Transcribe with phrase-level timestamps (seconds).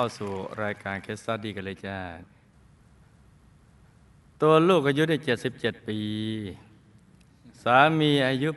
[0.00, 1.98] เข้าสู่รายการเคสตัดดีกันเลยจ้า
[4.42, 5.16] ตัวลูกอายุได้
[5.52, 6.00] 77 ปี
[7.62, 8.48] สามีอายุ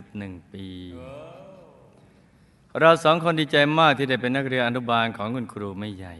[0.00, 0.66] 81 ปี
[2.80, 6.14] เราสองคนดีใจมากที่ได้เป็นนักเรียนอนุบาลของคุณครูไม่ใหญ่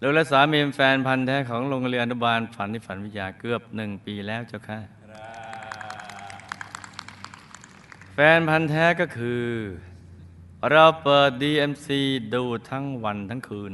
[0.00, 4.80] ลูกและสามีแฟนพันธ์แท้ของโรงเรียนอนุบาลฝันที่ฝันวิทยาเกือบหนึ่งปีแล้วเจ้าค่ะ
[8.12, 9.44] แฟนพันธ์แท้ก็คือ
[10.70, 11.88] เราเปิด DMC
[12.34, 13.72] ดูทั้งวันทั้งคืน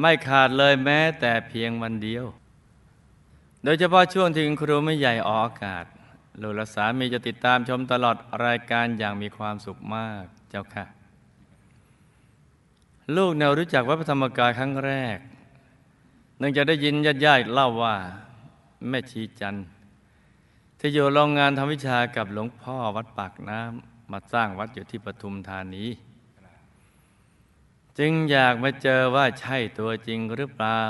[0.00, 2.24] ไม่ขาดเลยแม้แต่เพียงวันเดียว
[3.64, 5.84] โดยเฉพาะช่วงที่ครูไม่ใหญ่ออกอากาศ
[6.40, 10.86] ลูกและสามีจะติดตามชมตลอดรายการอย่างมีความสุขมากเจ้าค่ะ
[13.16, 15.18] ลูกแนวรู้จักวัดพระธรรมกายครั้งแรก
[16.38, 17.96] เนื่องจากได้ยินญาติญาติเล่าว่า
[18.88, 19.66] แม่ชีจันทร์
[20.78, 25.84] ที่อยู่โรงงานทำวิชากับหลวงพ่อวัดปากน้ำ มาสร้างวัดอยู่ที่ปทุมธานี
[27.98, 30.80] จึงอยากมาเจอว่าใช่ตัวจริงหรือเปล่า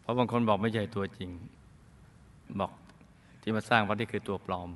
[0.00, 1.30] เพราะบางคนบอกไม่ใช่ตัวจริง
[2.60, 2.70] บอก
[3.42, 4.70] ที่มาสร้างวัดนี่คือตัวปลอม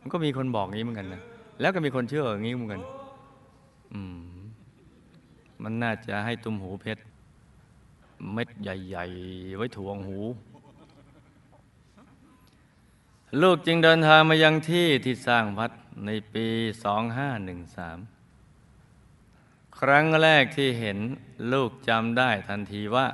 [0.00, 1.22] มันก็มีคนบอกงี้เหมือนกันนะ
[1.60, 2.82] แล้วก็มีคนเชื่ออย่างนี้เหมือนกัน
[3.92, 4.36] อืม
[5.62, 7.02] มันน่าจะให้ตุ้มหูเพชร
[8.32, 10.18] เม็ดใหญ่ ๆ ไว้ถ่วงหู
[13.42, 15.70] ลูกจึงเดินทางมายังที่ที่สร้างวัด
[16.06, 16.46] ในปี
[18.12, 20.98] 2513 ครั้งแรกที่เห็น
[21.52, 23.06] ลูกจำได้ทันทีว่า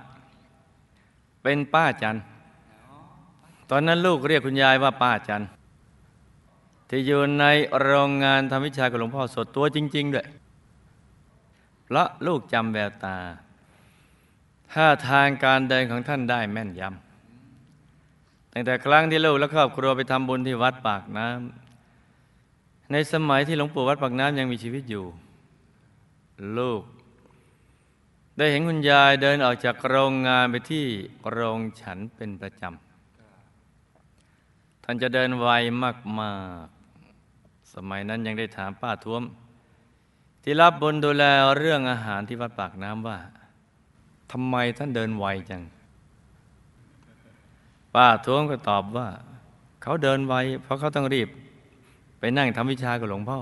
[1.43, 2.17] เป็นป้าจัน
[3.71, 5.43] ตอนนั้นลูกเรียกคุณยายว่าป้าจัน
[6.89, 7.45] ที่อยู่ใน
[7.81, 10.27] โรงงานทำวิชากับหลวงพ่อสดตัวจริง ๆ ด้วย
[11.85, 13.19] เพราะลูกจำแววตา
[14.73, 17.12] ท่าทางการเดินของท่านได้แม่นยำ
[18.53, 25.05] ตั้งแต่ครั้งที่ลูกและครอบครัวไปทำบุญที่วัดปากน้ำในสมัยที่หลวงปู่วัดปากน้ำยังมีชีวิตอยู่
[26.59, 26.83] ลูก
[28.37, 30.87] ได้เห็นคุณยายเดินออกจากโรงงานไปที่
[31.31, 35.49] โรงฉันเป็นประจำท่านจะเดินไว
[36.21, 39.23] มากๆ สมัยนั้นยังได้ถามป้าท้วม
[40.43, 41.25] ที่รับบนดูแล
[41.59, 43.19] เรื่องอาหารที่วัดปากน้ำว่า
[44.33, 45.63] ทำไมท่านเดินไวจัง
[47.95, 49.09] ป้าท้วมก็ตอบว่า
[49.83, 51.29] เขาเดินไวเพราะเขาต้องรีบ
[52.19, 53.39] ไปนั่งทำวิชากับหลวงพ่อ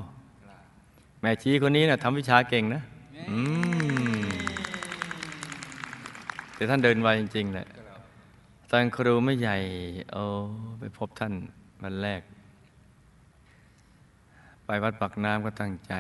[1.21, 2.83] แม่ชีคนนี้นะ่ะทำวิชาเก่งนะ
[6.55, 7.67] แต่ท่านเดินไวจริงๆแหละ
[8.71, 9.57] ตอนครูไม่ใหญ่
[10.13, 10.23] โอ้
[10.81, 11.33] ไปพบท่าน
[11.83, 12.23] วันแรก
[14.65, 15.95] ไปวัดปักน้ำก็ตั้งใจ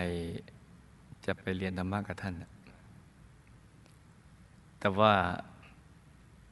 [1.25, 2.34] จะไปเรียนธรรมะกับท่าน
[4.81, 5.12] แต่ว่า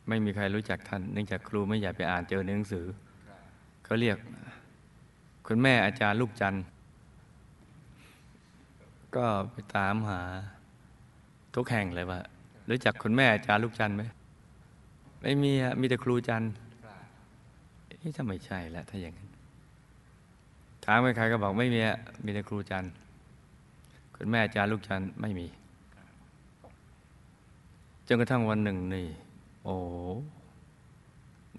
[0.09, 2.87] ไม่มีใครรู้จักท่าน เนื่องจากครูไม่อยากไปอ่านเจอในหนังสือ
[3.85, 4.17] เขาเรียก
[5.47, 6.65] คุณแม่อาจารย์ลูกจันทร์
[9.17, 10.23] ก็ไปตามหา
[11.55, 12.21] ทุกแห่งเลยว่า
[12.71, 14.03] รู้จักคุณแม่อาจารย์ลูกจันทร์ไหม
[15.23, 16.53] ไม่มีอะมีแต่ครูจันทร์
[17.87, 19.29] เอ๊ะถ้าไมใช่ละถ้าอย่างนั้น
[20.85, 22.93] ถามใครก็บอกไม่มีอะมีแต่ครูจันทร์
[24.17, 25.47] คุณแม่อาจารย์ลูกจันทร์ไม่มี
[28.07, 29.07] จนกระทั่งวันหนึ่งนี่
[29.71, 29.81] โอ้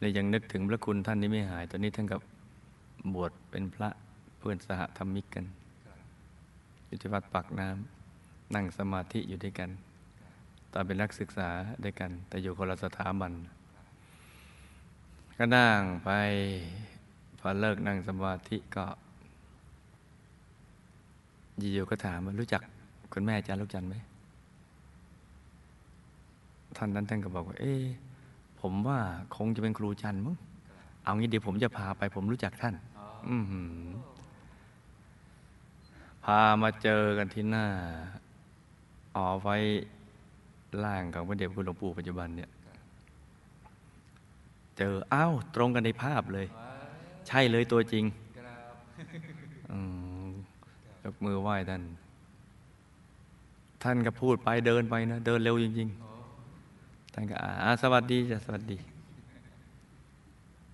[0.01, 2.21] นี่ยังนึกถึงพระคุณท่านนี้ไม่หาย ตอนนี้ท่านกับ
[3.13, 3.89] บวชเป็นพระ
[4.37, 5.45] เพื่อนสหธรรมิกกัน
[6.87, 9.69] อยู่ที่วัดปากน้ำนั่งสมาธิอยู่ด้วยกัน
[10.73, 11.49] ตอนเป็นนักศึกษา
[11.83, 13.31] ด้วยกัน แต่อยู่คนละสถาบัน
[15.37, 16.09] ก็นั่งไป
[17.39, 18.85] พอเลิกนั่งสมาธิก็
[21.73, 22.61] อยู่ๆก็ถามว่ารู้จัก
[23.13, 23.97] คุณแม่อาจารย์ลูกจันทร์ไหม
[26.77, 27.83] ท่านนั้นท่านก็บอกว่า เอ๊ะ
[28.61, 28.99] ผมว่า
[29.35, 30.35] คงจะเป็นครูจันทร์มั้ง
[31.03, 32.75] เอางี้เดี๋ยวผมจะพาไปผมรู้จักท่าน
[33.29, 33.71] อือหือ
[36.25, 37.67] พามาเจอกันที่หน้า
[39.15, 39.57] อ๋อไว้
[40.83, 42.49] ล่างของพระเดชคุณหลวงปู่ปัจจุบันเนี่ย
[44.77, 46.47] เจออ้าวตรงกันในภาพเลย
[47.27, 48.05] ใช่เลยตัวจริง
[49.71, 49.79] อื
[50.25, 50.27] ม
[51.03, 51.83] ยกมือไหว้ท่าน
[53.83, 56.08] ท่านก็พูดไปเดินไปนะ เดินเร็วจริง ๆ
[57.13, 58.77] ท่านก็อ่าสวัสดีจ้ะสวัสดี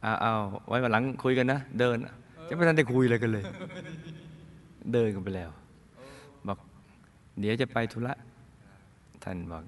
[0.01, 0.31] เอาเอา
[0.67, 1.97] ไว้วันหลังคุยกันนะ เดิน
[2.47, 3.43] จะไม่ทันได้คุยอะไรกันเลย
[4.93, 5.49] เดินกันไปแล้ว
[6.47, 6.57] บอก
[7.39, 8.13] เดี๋ยวจะไปธุระ
[9.23, 9.63] ท่านบอก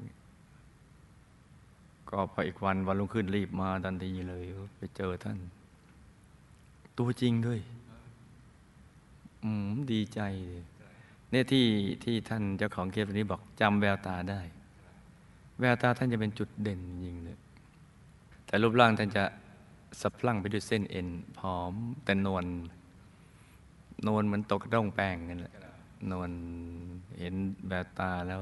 [2.09, 4.43] ก็พออีกวันวันรุ่งขึ้นรีบมาทันทีเลย
[4.77, 5.37] ไปเจอท่าน
[6.97, 7.59] ตัวจริงด้วย
[9.43, 10.63] อืมดีใจเลย
[11.31, 11.65] เนี่ยที่
[12.03, 14.41] ที่ท่านเจ้าของเคสนี้บอกจำแววตาได้
[15.59, 17.38] แววตาท่านจะเป็นจุดเด่นจริงเลย
[18.45, 19.24] แต่รูปร่างท่านจะ
[20.01, 21.07] สะพลั่งไปด้วยเส้นเอ็น
[21.38, 21.74] ผอม
[22.04, 22.45] แต่นวล
[24.07, 25.56] นวลเหมือนตกร่องแป้งกันแหละ
[26.12, 26.31] นวล
[27.19, 27.33] เห็น
[27.68, 28.42] แววตาแล้ว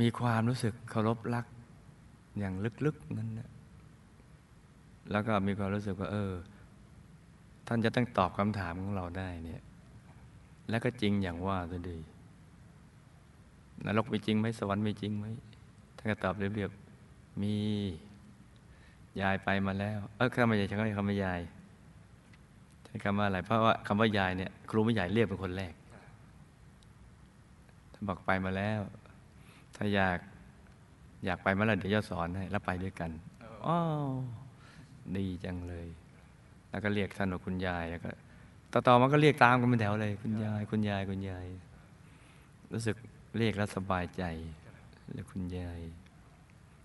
[0.00, 1.46] มีความรู้สึกเคารพรัก
[2.38, 2.54] อย่าง
[2.84, 3.50] ลึกๆนั่นนะ
[5.10, 6.32] แล้วก็มีความรู้สึกว่า เออ
[7.66, 9.62] ท่านจะต้องตอบคำถามของเราได้เนี่ย
[10.68, 11.98] แล้วก็จริงอย่างว่าตัวดี
[13.86, 15.26] นรกมีจริงไหมสวรรค์มีจริงไหม
[15.96, 17.54] ท่านก็ตอบเรียบๆมี
[19.20, 21.40] ยายไปมาแล้ว เออคำว่ายายใช้คำว่ายาย
[22.84, 25.72] ใช้คำว่าอะไรเพราะว่าคำว่ายายเนี่ยครูไม่ใหญ่เรียกเป็นคนแรก
[27.92, 28.80] ท่านบอกไปมาแล้ว
[29.76, 30.18] ถ้าอยาก
[31.24, 33.10] อยากไปมื่อไหรเดี๋ยวจะสอนให้แล้วไปด้วยกัน
[33.66, 33.76] อ๋อ
[35.16, 35.88] ดีจังเลย
[36.70, 38.10] แล้วก็เรียกท่านว่าคุณยายแล้วก็
[38.72, 41.46] ต่อต่อมาก็เรียกตามกันเป็นแถวเลย คุณยายคุณยายคุณยาย
[42.72, 42.96] รู้สึก
[43.38, 44.22] เรียกแล้วสบายใจ
[45.12, 45.80] เรียกคุณยาย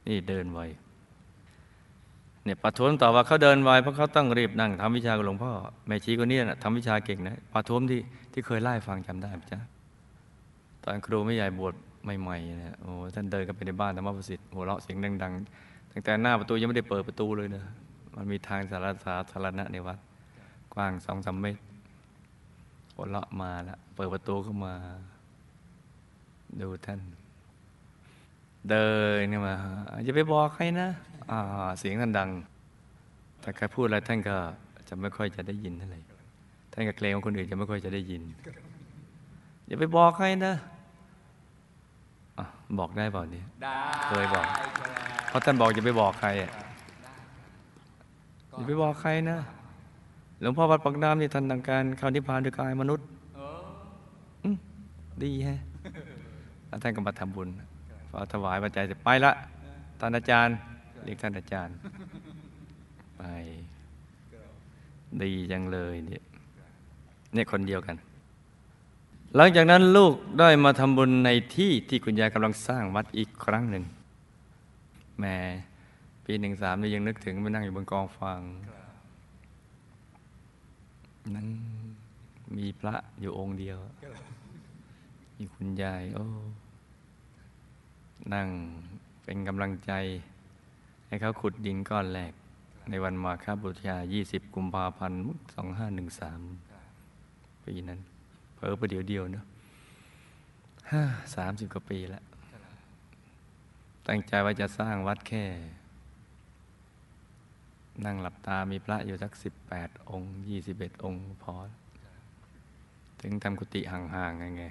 [0.08, 0.62] นี่เดินไว
[2.44, 5.52] เนี่ยปะทวมต่อว่าเขาเดินไวเพราะเขาต้องรีบนั่งทำวิชากับหลวงพ่อ
[5.88, 8.00] แม่ชีคนนี้นะทำวิชาเก่งนะปะทวมที่
[8.32, 9.60] ที่เคยไล่ฟังจำได้ไหมจ๊ะ
[10.84, 11.74] ตอนครูไม่ใหญ่บวช
[12.20, 17.64] ใหม่ๆเนี่ยโอ้ท่านเดินกันไปในบ้านธรรมประสิทธิ์หัวเราะเสียงดังๆตั้งแต่หน้าประตูยังไม่ได้เปิดประตูเลยนะ
[18.16, 19.98] มันมีทางสารสาธารณะในวัด
[20.74, 21.62] กว้างสองสามเมตร
[22.94, 24.74] หัวเราะมาแล้วเปิดประตูเข้ามา
[26.62, 27.00] ดูท่าน
[28.70, 28.88] เดิ
[29.18, 29.56] นเนี่ยมา
[30.04, 30.90] อย่าไปบอกใครนะ
[31.32, 31.40] อ่า
[31.80, 32.30] เสียงท่านดัง
[33.42, 34.36] แต่ใครพูดอะไรท่านก็
[34.90, 36.00] จะไม่ค่อยจะได้ยินเท่าไหร่
[36.74, 38.22] ท่านก็เกรงว่าคนอื่นจะไม่ค่อยจะได้ยิน
[39.68, 40.56] อย่าไปบอกใครนะ
[42.38, 42.46] อะ
[42.80, 43.46] บอกได้เปล่าเนี่ย
[44.08, 44.48] เคยบอก
[45.28, 46.52] เพราะท่านบอกอย่าไปบอกใครอะ
[48.52, 49.40] อย่าไปบอกใครนะ
[50.42, 53.08] หลวงพ่อวัดปักน้ำนี่ท่านต้งการเข้านิพพานด้วยกายมนุษย์
[55.24, 55.60] ดีแฮะ
[56.76, 57.50] แล้วท่านก็มาทำบุญ
[58.10, 59.32] พอถวายปัจจัยเสร็จไปละ
[60.00, 60.56] ท่านอาจารย์
[61.04, 61.76] เรียกท่านอาจารย์
[63.18, 63.22] ไป
[65.22, 66.24] ดีจังเลยเนี่ย
[67.34, 67.96] เนี่ยคนเดียวกัน
[69.36, 73.84] หลังจากนั้นลูกได้มาทำบุญในที่ที่คุณยายกำลังสร้างวัดอีกครั้งหนึ่ง
[75.20, 75.38] แม่
[76.26, 78.42] ปีหนึ่งสามนี่ยังนึกถึงไปนั่งอยู่บนกองฟาง
[81.36, 81.48] นั่ง
[82.58, 83.78] มีพระอยู่องค์เดียว
[85.38, 86.26] มีคุณยาย โอ้
[88.34, 88.48] นั่ง
[89.24, 89.92] เป็นกำลังใจ
[91.08, 92.34] ให้เขาขุดดินก้อนแรก
[92.90, 95.20] ในวันมาคบูชา 20 กุมภาพันธ์
[96.44, 98.00] 2513 ปีนั้น
[98.56, 99.46] เพิ่ประเดี๋ยวเดียวเนอะ
[100.92, 101.04] ห้า
[101.36, 102.24] สามสิบกว่าปีแล้ว
[104.08, 105.46] ตั้งใจว่าจะสร้างวัดแค่
[108.06, 111.54] นั่งหลับตามีพระอยู่สักสิบแปดองค์ยี่สิบเอ็ดองค์พอ
[113.22, 114.64] ถึงทำกุฏิห่างๆไงไง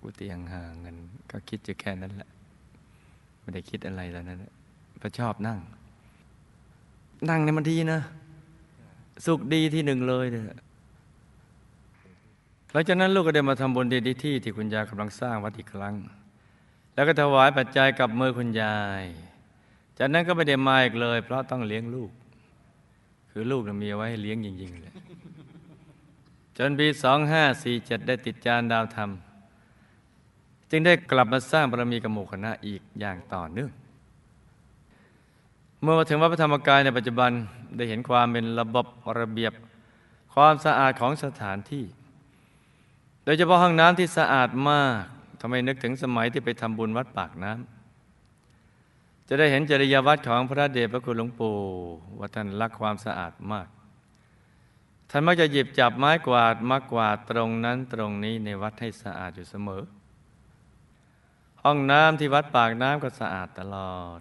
[0.00, 0.96] กุฏิห่างๆกัน
[1.30, 2.28] ก็คิดอยู่แค่นั้นแหละ
[3.40, 4.38] ไม่ได้คิดอะไรแล้วนั้น
[5.00, 5.58] พระชอบนั่ง
[7.28, 8.00] นั่งเนี่ยมันดีนะ
[9.26, 10.44] สุขดีที่หนึ่งเลยเนี่ย
[12.72, 15.94] หลังจากนั้นลูกก็ได้มาทำบุญที่ที่ที่คุณยายกำลังสร้างวัดอีกครั้ง
[16.94, 19.04] แล้วก็ถวายปัจจัยกับมือคุณยาย
[19.98, 22.10] จากนั้นก็ไม่ได้มาอีกเลย เพราะต้องเลี้ยงลูก
[23.30, 24.92] คือลูกนะมีไว้ให้เลี้ยงจริงๆเลย
[26.56, 26.86] จนปี
[27.48, 29.10] 2547ได้ติดจานดาวธรรม
[30.70, 33.70] จึงได้กลับมาสร้างบารมีกับหมู่คณะอีกอย่างต่อเนื่อง
[35.82, 37.30] เมื่อมาถึงวัดพระธรรมกายในปัจจุบัน
[37.76, 38.86] ได้เห็นความเป็นระบบ
[39.18, 39.52] ระเบียบ
[40.34, 41.84] ความสะอาดของสถานที่
[43.24, 45.02] โดยเฉพาะห้องน้ำที่สะอาดมาก
[45.40, 51.56] ทำไมนึกถึงสมัยที่ไปทำบุญวัดปากน้ำจะได้เห็นจริยวัตรของพระเดชพระคุณหลวงปู่
[52.18, 53.68] ว่าท่านรักความสะอาดมาก
[55.10, 59.82] ท่านมักจะหยิบจับไม้กวาดมากวาดตรงนั้นตรงนี้ในวัดให้สะอาดอยู่เสมอ
[61.64, 64.20] ห้องน้ำที่วัดปากน้ำก็สะอาดตลอด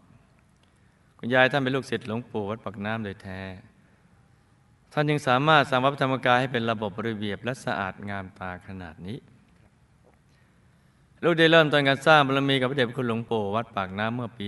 [1.18, 3.42] คุณยายท่านเป็นลูกศิษย์หลวงปู่วัดปากน้ำโดยแท้
[4.94, 9.18] ท่านยังสามารถสร้างวัดพระธรรมกายให้เป็นระบบระเบียบและสะอาดงามตาขนาดนี้
[11.24, 14.46] ลูกได้เริ่มต้นการสร้างบารมีกับพระเดชพระคุณหลวงปู่วัดปากน้ำเมื่อปี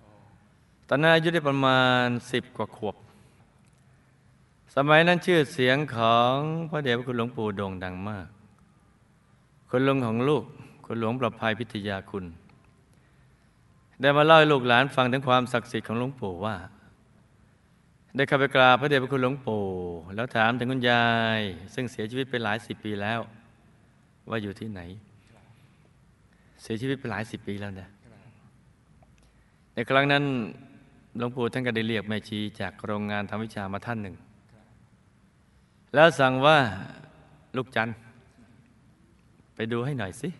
[0.00, 2.96] 2493 ตอนนั้นอายุได้ประมาณ 10 กว่าขวบ
[4.74, 6.34] สมัยนั้นชื่อเสียงของ
[6.70, 8.26] พระเดชพระคุณหลวงปู่โด่งดังมาก
[9.70, 10.44] คุณลุงของลูก
[10.86, 12.24] คุณหลวงประภัยพิทยาคุณ
[14.00, 16.56] ได้มาเล่าให้ลูกหลานฟังถึงความศักดิ์สิทธิ์ของหลวงปู่ว่า
[18.16, 19.64] ได้เข้าไปกราบพระเดชพระคุณหลวงปู่
[20.14, 21.06] แล้วถามถึงคุณยา
[21.38, 21.40] ย
[21.74, 23.20] ซึ่งเสียชีวิตไปหลายสิบปีแล้ว
[24.30, 24.80] ว่าอยู่ที่ไหน
[26.62, 27.88] เสียชีวิตไปหลายสิบปีแล้วนะ
[29.74, 30.24] ในครั้งนั้น
[31.18, 34.16] หลวงปู่ท่านก็ได้เรียกแม่ชีจากโรงงานทำวิชามาท่านหนึ่ง
[35.94, 36.58] แล้วสั่งว่า
[37.56, 37.88] ลูกจัน
[39.54, 40.30] ไปดูให้หน่อยสิ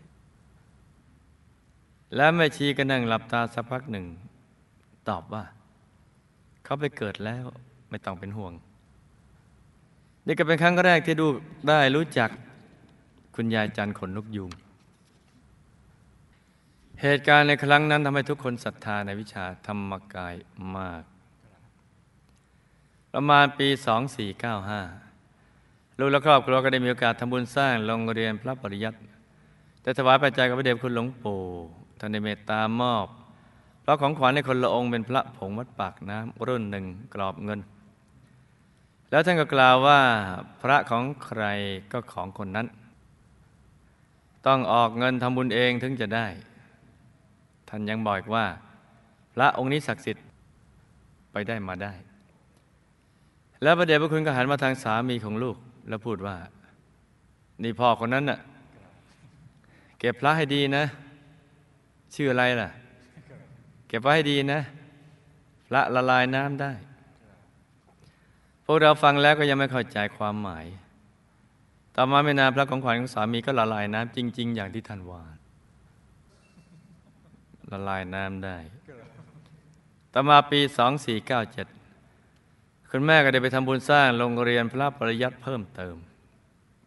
[2.15, 4.07] แล้วแม่ชีก็นั่งหลับตาสักพักหนึ่ง
[5.09, 5.45] ตอบว่า
[6.65, 7.45] เขาไปเกิดแล้ว
[7.91, 8.53] ไม่ต้องเป็นห่วง
[10.27, 11.27] นี่ก็เป็นครั้งแรกที่ดู
[11.69, 12.31] ได้รู้จัก
[13.35, 14.51] คุณยายจันขนนกยูง
[17.03, 20.35] เหตุการณ์ในครั้งนั้นทำให้ทุกคนศรัทธาในวิชาธรรมกาย
[20.77, 21.03] มาก
[23.13, 23.69] ประมาณปี
[25.03, 28.99] 2495 ลูกและครอบครัวก็ได้มีโอกาสทำบุญสร้างโรงเรียนพระปริยัติ
[29.83, 31.41] แต่ถวายปัจจัยกับพระเดชคุณหลวงปู่
[31.99, 33.07] ท่านได้เมตตามอบ
[33.83, 37.61] เพราะของขวัญในคนละองค์เป็นพระผงวัดปากน้ำรุ่นหนึ่งกรอบเงิน
[39.11, 40.01] แล้วท่านก็กล่าวว่า
[40.63, 41.43] พระของใคร
[41.93, 42.67] ก็ของคนนั้น
[44.47, 46.27] ต้องออกเงินทำบุญเองถึงจะได้
[47.69, 48.47] ท่านยังบอกว่า
[49.35, 50.25] พระองค์นี้ศักดิ์สิทธิ์
[51.33, 51.93] ไปได้มาได้
[53.63, 55.57] แล้วพระเดชพระคุณก็หันมาทางสามีของลูก
[55.89, 56.37] แล้วพูดว่า
[57.63, 58.39] นี่พ่อคนนั้นน่ะ
[59.99, 60.85] เก็บพระให้ดีนะ
[62.17, 62.71] ชื่ออะไรล่ะ
[63.89, 64.61] เก็บไว้ให้ดีนะ
[65.67, 66.73] พระละลายน้ำได้
[68.65, 70.67] พวกเราฟังแล้วก็ยังไม่เข้าใจความหมาย
[71.95, 75.23] ต่อมาไม่นานพระของขวัญของสามีก็ละลายน้ำจริง ๆ อย่างที่ท่านว่า
[77.73, 78.57] ละลายน้ำได้
[80.13, 80.61] ต่อมาปี
[81.97, 85.97] 2497 คุณแม่ก็ได้ไปทำบุญสร้างโรงเรียนพระปริยัติเพิ่มเติม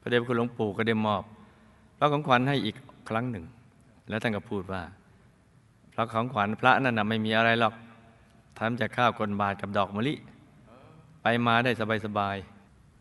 [0.01, 1.23] พระเดชพระคุณหลวงปู่ก็ได้มอบ
[1.97, 2.75] พระของขวัญให้อีก
[3.09, 3.45] ครั้งหนึ่ง
[4.09, 4.81] แล้วท่านก็พูดว่า
[6.01, 7.73] พระของขวัญพระนั่นนะไม่มีอะไรหรอก
[8.59, 10.13] ทำจากข้าวกลบาทกับดอกมะลิ
[11.21, 11.71] ไปมาได้
[12.05, 12.37] สบาย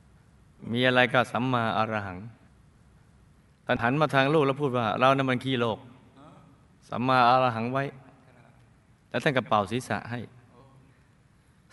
[0.05, 2.19] ๆ มีอะไรก็สัมมาอรหัง
[3.67, 5.79] ท่านหันมาทางลูกแล้วพูดว่า เรานั้นมันขี้โลก
[6.91, 7.85] สัมมาอรหังไว้
[9.11, 10.21] แล้วท่านก็เป่าศีรษะให้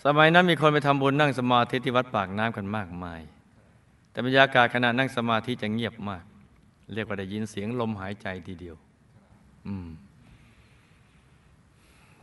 [0.04, 3.22] สมัยนั้นมีคนไปทำบุญนั่งสมาธิที่วัดปากน้ำกันมากมาย
[4.12, 6.24] แต่บรรยากาศขณะนั่งสมาธิจะเงียบมาก
[6.94, 8.76] เรียกว่าได้ยินเสียงลมหายใจทีเดียว
[9.68, 9.88] อืม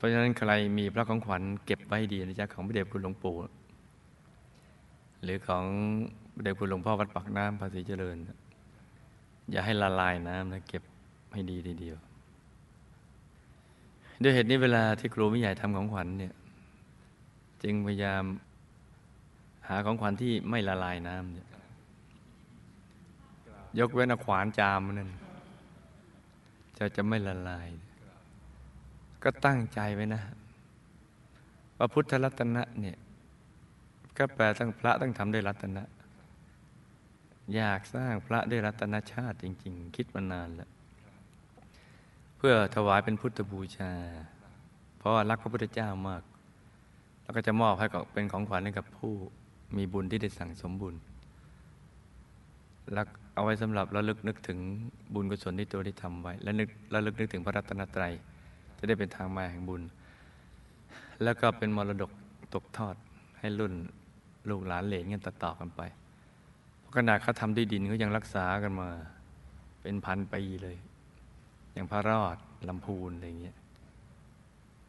[0.03, 3.37] ราะฉะนั้นใครมีพระของขวัญเก็บไว้ให้ดีนะจ๊ะของพระเดชคุณหลวงปู่
[5.23, 5.65] หรือของ
[6.35, 8.17] พระเดชคุณหลวงพ่อวัดปากน้ำภาษีเจริญ
[9.51, 10.83] อย่าให้ละลายน้ำนะเก็บ
[11.33, 11.97] ให้ดีทีเดียว
[14.23, 16.35] ด้วยเหตุนี้เวลาที่ครูไม่ใหญ่ทำของขวัญเนี่ย
[17.63, 18.25] จึงพยายาม
[19.69, 21.49] หาของขวัญที่ไม่ละลายน้ำเนี่ย
[23.79, 25.11] ยกเว้นขวานจามนั่น
[26.79, 27.69] จะจะไม่ละลาย
[29.25, 30.23] ก็ตั้งใจไว้นะ
[31.77, 32.97] พระพุทธรัตนะเนี่ย
[34.19, 35.83] ก็แปลตั้งพระต้องทำด้วยรัตนะ
[37.55, 40.71] อยากสร้างพระด้วยรัตนชาติจริง ๆ คิดมานานแล้ว
[42.37, 43.93] เพื่อถวายเป็นพุทธบูชา
[44.99, 46.23] เพราะว่ารักพระพุทธเจ้ามาก
[47.23, 49.13] แล้วก็จะมอบให้กับเป็นของขวัญให้กับผู้
[49.77, 50.95] มีบุญที่ได้สั่งสมบุญ
[52.93, 54.59] แล้วเอาไว้สำหรับระลึกนึกถึง
[55.15, 58.13] บุญกุศลที่ตัวได้ทำไว้ และนึกระลึกนึกถึงพระรัตนตรัย
[58.83, 59.83] จะได้เป็นทางมาแห่งบุญ
[61.23, 62.11] แล้วก็เป็นมรดก
[62.55, 62.95] ตกทอด
[63.39, 63.73] ให้รุ่น
[64.51, 65.83] ลูกหลานเหลนกันต่อๆกันไป
[66.79, 68.89] เพราะขนาดเขาทำด้วยดินเขายังรักษากันมา
[69.83, 70.77] เป็นพันปีเลย
[71.73, 72.37] อย่างพระรอด
[72.69, 73.57] ลำพูนอะไรเงี้ย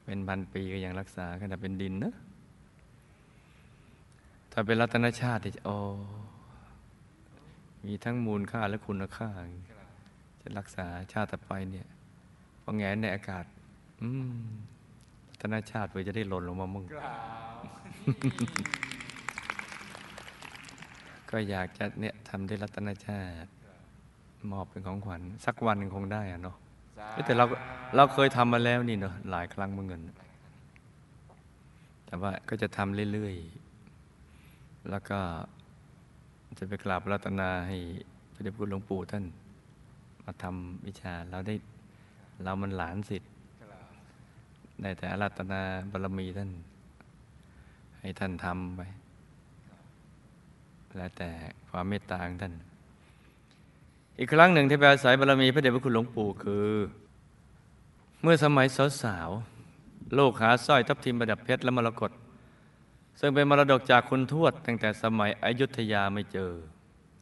[0.05, 2.13] เป็นพันปีก็ยังรักษาขนาดเป็นดินนะ
[4.51, 5.71] ถ้าเป็นรัตนชาติจะโอ
[7.85, 9.29] มีทั้งมูลค่าและคุณค่า
[10.41, 11.87] จะรักษาชาติต่อไปเนี่ย
[12.61, 13.45] พอแงนในอากาศ
[14.03, 14.31] อืม
[15.41, 16.85] ธนาชาติเพื่อจะได้หล่นลงมามึง
[21.29, 23.49] ก็อยากจะเนี่ยทำได้รัตนชาติ
[24.51, 26.55] มอบเป็นของขวัญ สักวันหนึ่งคงได้อะเนาะ
[27.11, 27.45] เอ้ยแต่เรา
[27.95, 30.01] เราเคยทำมาแล้วนี่เนาะหลายครั้งเมื่อเงิน
[32.05, 35.19] แต่ว่าก็จะทำเรื่อยๆ แล้วก็
[36.59, 37.77] จะไปกราบรัตนาให้
[38.33, 39.25] พระเดชพระคุณหลวงปู่ท่าน
[40.25, 41.55] มาทำวิชาเราได้
[42.43, 43.31] เรามันหลานสิทธิ์
[44.81, 45.61] ได้แต่อารัตนา
[45.91, 46.49] บารมีท่าน
[47.99, 48.81] ให้ท่านทำไป
[50.95, 51.29] แล้วแต่
[51.69, 52.53] ความเมตตาของท่าน
[54.19, 56.69] อีกครั้งหนึ่งที่ไปอาศัยบารมีพระเดชพระคุณหลวงปู่คือ
[58.21, 58.67] เมื่อสมัย
[59.03, 62.11] สาวๆโลกหาสร้อยทับทิมประดับเพชรและมรกต
[63.19, 66.51] ซึ่งเป็นมรดกจากคุณทวด ตั้งแต่สมัยอยุธยาไม่เจอ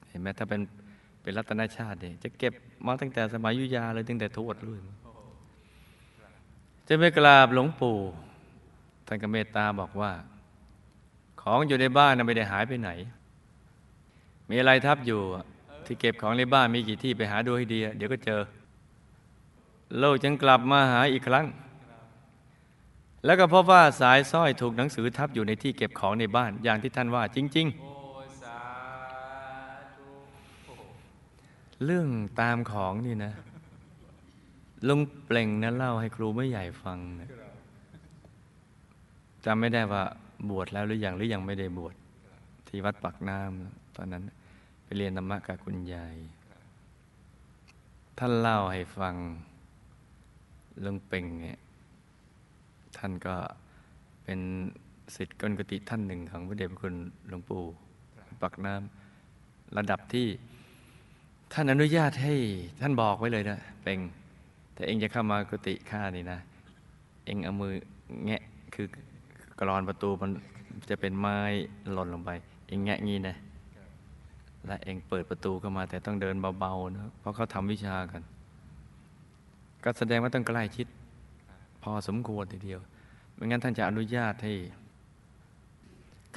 [0.09, 0.61] เห็นไหมถ้าเป็น
[1.21, 2.53] เป็นรัตนชาติเนี่ยจะเก็บ
[2.85, 4.79] มาตั้งแต่สมัยยุยาเลยตั้งแต่ทวดเลย
[6.93, 7.97] จะไปกราบหลวงปู่
[9.07, 10.11] ท่านก็เมตตาบอกว่า
[11.41, 12.89] ของอยู่ในบ้านนะไม่ได้หายไปไหน
[14.49, 15.21] มีอะไรทับอยู่
[15.85, 18.41] ที่เก็บของในบ้านมีกี่ที่ไปหาดูให้ดี เดี๋ยวก็เจอ
[19.97, 21.45] โลกจึงกลับมาหาอีกครั้ง
[23.25, 27.75] แล้วก็พบว่าสายสร้อยถูกหนังสือทับอยู่ในที่เก็บของในบ้านอย่างที่ท่านว่าจริง ๆ
[31.85, 32.07] เรื่อง
[32.41, 33.33] ตามของนี่นะ
[34.87, 37.29] ลุงเปล่งนะเล่าให้ครูไม่ใหญ่ฟังนะ
[39.45, 40.03] จำไม่ได้ว่า
[40.49, 41.95] บวชแล้วหรือยังหรือยังไม่ได้บวช
[42.67, 44.23] ที่วัดปักน้ำตอนนั้น
[44.83, 46.15] ไปเรียนธรรมะกับคุณยาย
[48.19, 49.15] ท่านเล่าให้ฟัง
[50.83, 51.59] ลุงเป่งเนี่ย
[52.97, 53.35] ท่านก็
[54.23, 54.39] เป็น
[55.15, 56.95] สิทธิ์กนกติท่านหนึ่งของพระเดชพระคุณ
[57.27, 57.63] หลวงปู่
[58.41, 60.27] ปักน้ำระดับที่
[61.53, 62.33] ท่านอนุญาตให้
[62.81, 63.99] ท่านบอกไว้เลยนะเป่ง
[64.81, 66.39] ถ้าเองจะเข้ามากติข้านี่นะ
[67.25, 67.73] เองเอามือ
[68.25, 68.41] แงะ
[68.73, 68.87] คือ
[69.59, 70.31] กรอนประตูมัน
[70.89, 71.37] จะเป็นไม้
[71.93, 72.31] หล่นลงไป
[72.67, 73.35] เองแงะงี้นะ
[74.67, 78.21] และเองเปิดประตูเข้ามาแต่ต้องเดินเบาๆนะเพราะเขาทำวิชากัน
[79.83, 80.87] ก็แสดงว่าต้องใกล้ชิด
[81.83, 82.79] พอสมควรทีเดียว
[83.35, 84.53] ไม่งั้นท่านจะอนุญาตให้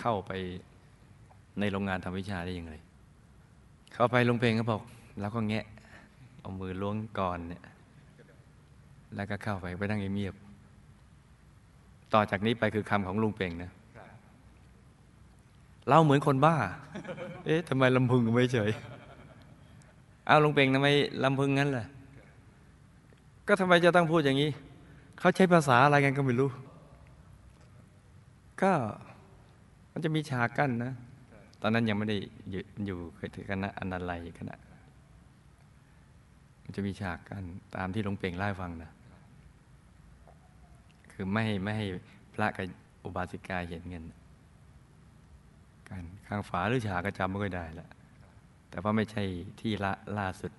[0.01, 0.33] เข้าไป
[1.61, 2.73] ในโรงงานทำวิชาได้ยังไง
[3.95, 4.83] เข้าไปลงเพลงเขาบอก
[5.21, 5.65] แล้วก็แงะ
[6.41, 7.63] เอามือล้วงก่อนเนี่ย
[9.17, 13.71] แล้วก็เข้าไปไปนั่งเงียบๆต่อจากนี้ไปคือคำของลุงเป่งนะ
[15.89, 16.57] เราเหมือนคนบ้า
[17.45, 18.71] เอ๊ะทำไมลำพึงไม่เฉย
[20.27, 20.89] เอาลุงเป่งทำไม
[21.25, 21.85] ลำพึงงั้นล่ะ
[23.49, 24.51] ก็ทำไมจะต้องพูดอย่างนี้
[25.19, 26.51] เขาใช้ภาษาอะไรกันก็ไม่รู้
[28.63, 28.73] ก็
[29.93, 30.93] มันจะมีฉากกั้นนะ
[31.63, 32.17] ตอนนั้นยังไม่ได้
[32.51, 32.99] อยู่อยู่
[33.51, 34.57] คณะอนาลัยคณะ
[36.63, 37.45] มันจะมีฉากกั้น
[37.77, 38.91] ตามที่หลวงเป่งเล่าให้ฟังนะ
[41.15, 41.87] คือไม่ให้ไม่ให้
[42.35, 42.67] พระกับ
[43.05, 44.05] อุบาสิกาเห็นเงิน
[45.89, 47.89] กันข้างฝาหรือฉากก็จำไม่ค่อยได้ละ
[48.71, 49.23] แต่ว่าไม่ใช่
[49.61, 50.53] ที่ละล่าสุด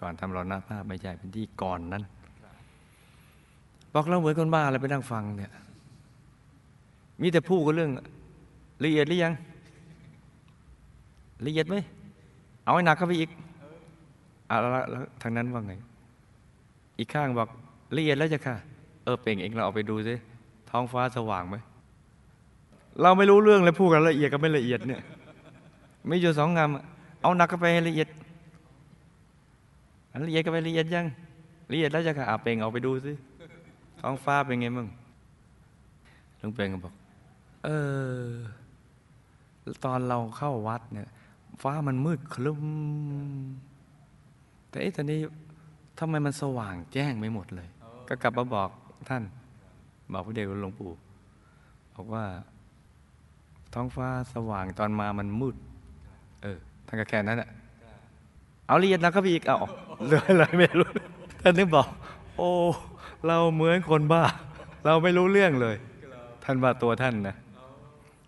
[0.00, 2.04] ก่อนทำรอนาภาพไม่ใช่เป็นที่ก่อนนั้น
[3.94, 5.52] บอกเราเหมือนคนบ้าอะไรไปนั่งฟังเนี่ย
[7.22, 7.90] มีแต่พูดกันเรื่อง
[8.84, 9.32] ละเอียดหรือยัง
[11.46, 11.76] ละเอียดไหม
[12.64, 13.30] เอาให้หนักเข้าไปอีก
[14.50, 15.72] อะแล้วแล้วทางนั้นว่าไง
[16.98, 17.48] อีกข้างบอก
[17.96, 18.56] ละเอียดแล้วจ้ะค่ะ
[19.08, 20.14] ออเป่งเองเราเอาไปดูซิ
[20.70, 21.56] ท้องฟ้าสว่างไหม
[23.02, 25.02] เราไม่รู้เรื่องเลยพูดกันละเอียดกับไม่ละเอียดเนี่ย
[26.06, 26.68] ไม่อยู่สองงาม
[27.22, 28.08] เอาหนักเข้าไปให้ละเอียด
[30.12, 31.06] อันละเอียดก็ไปละเอียดยัง
[31.72, 33.12] ละเอียดแล้วจะค่ะอะเป่งเอาไปดูซิ
[34.00, 34.88] ท้องฟ้าเป็นไงมั่ง
[36.40, 36.94] ลุงเป่งก็บอก
[37.64, 37.68] เอ
[38.22, 38.28] อ
[39.84, 41.08] ตอนเราเข้าวัดเนี่ย
[41.62, 42.62] ฟ้ามันมืดคลึ้ม
[44.70, 45.18] แต่ไอ้ตอนนี้
[45.98, 47.68] ทำไมมันสว่างแจ้งไม่หมดเลย
[48.08, 48.70] ก็กลับมาบอก
[49.08, 49.22] ท่าน
[50.12, 50.90] บอกพระเดชหลวงปู่
[51.94, 52.24] บอกว่า
[53.74, 55.56] ท้องฟ้าสว่างตอนมามันมืด
[56.42, 57.50] เออท่านก็แค่นั้นแหละ
[58.66, 59.58] เอาละเอียดนะก็ไปอีกเอา
[60.08, 60.88] เลยอะไรไม่รู้
[61.42, 61.86] ท่านนึกบอก
[62.36, 62.50] โอ้
[63.26, 64.22] เราเหมือนคนบ้า
[64.84, 65.76] เราไม่รู้เรื่องเลย
[66.44, 67.36] ท่านว่าตัวท่านนะ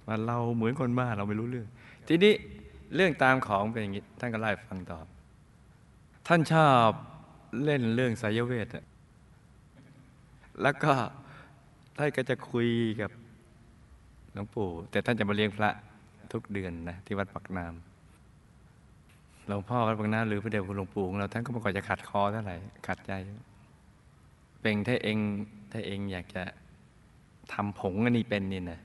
[0.06, 1.66] ว่าเราเหมือนคนบ้าเราไม่รู้เรื่อง
[2.08, 2.32] ทีนี้
[2.94, 4.98] เรื่องตามของเป็นอย่างนี้ท่านก็ไล่ฟังต่อ
[6.26, 6.88] ท่านชอบ
[7.64, 8.84] เล่นเรื่องสายเวทอะ
[10.62, 10.92] แล้วก็
[11.96, 12.68] ท่านก็จะคุย
[13.00, 13.10] กับ
[14.32, 15.70] หลวงปู่ แต่ท่านจะมาเลี้ยงพระ
[16.32, 23.12] ทุกเดือนนะที่วัดปักน้ำหลวงพ่อวัดปักน้ำหรือพระเดชคุณหลวงปู่ของเราท่านก็ไม่ก่อนจะขัดคอเท่าไหร่ขัดใจ
[24.60, 25.18] เป็นถ้าเอง
[25.72, 26.42] ถ้าเองอยากจะ
[27.52, 28.80] ทำผงอันนี้เป็นนี่นะ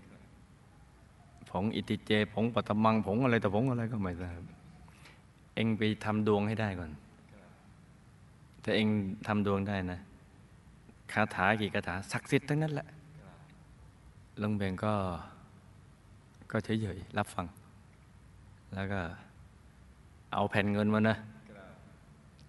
[1.51, 4.41] ผงอิติเจ ผงปัตมังผงอะไรแต่ผงอะไรก็ไม่ทราบ
[5.55, 6.91] เองไปทำดวงให้ได้ก่อน
[8.63, 8.88] ถ้าเอง
[9.27, 9.99] ทำดวงได้นะ
[11.13, 12.87] คาถากี่คาถาศักดิ์สิทธิ์ทั้งนั้นแหละ
[14.41, 14.93] ลุงเบงก็
[16.51, 17.45] ก็เฉยๆรับฟัง
[18.75, 19.01] แล้วก็
[20.33, 21.15] เอาแผ่นเงินมานะ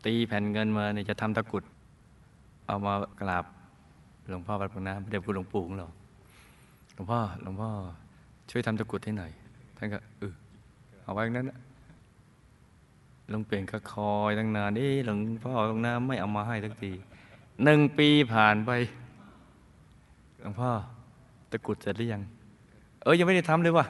[0.04, 1.64] ตีแผ่นเงินมาเนี่ยจะทำตะกรุด
[2.66, 3.44] เอามากราบ
[4.28, 5.86] หลวงพ่อวัดปางน้ำพระเดชคุณหลวงปู่ของเรา
[6.94, 7.70] หลวงพ่อหลวงพ่อ
[8.50, 9.32] ช่วยทำตะกรุดให้หน่อย
[9.76, 10.34] ท่านก็เออ
[11.02, 11.58] เอาไว้อย่างนั้นนะ
[13.30, 16.92] หลวงเปลี่ยนก็คอยตั้งนานเอ๊หลวงพ่อหลวงน้ำไม่เอามาให้ทักที
[17.64, 18.70] หนึ่งปีผ่านไป
[20.40, 20.70] หลวงพ่อ
[21.50, 22.22] ตะกรุดเสร็จหรือยัง
[23.02, 23.86] เออยังไม่ได้ทำเลยว่ะ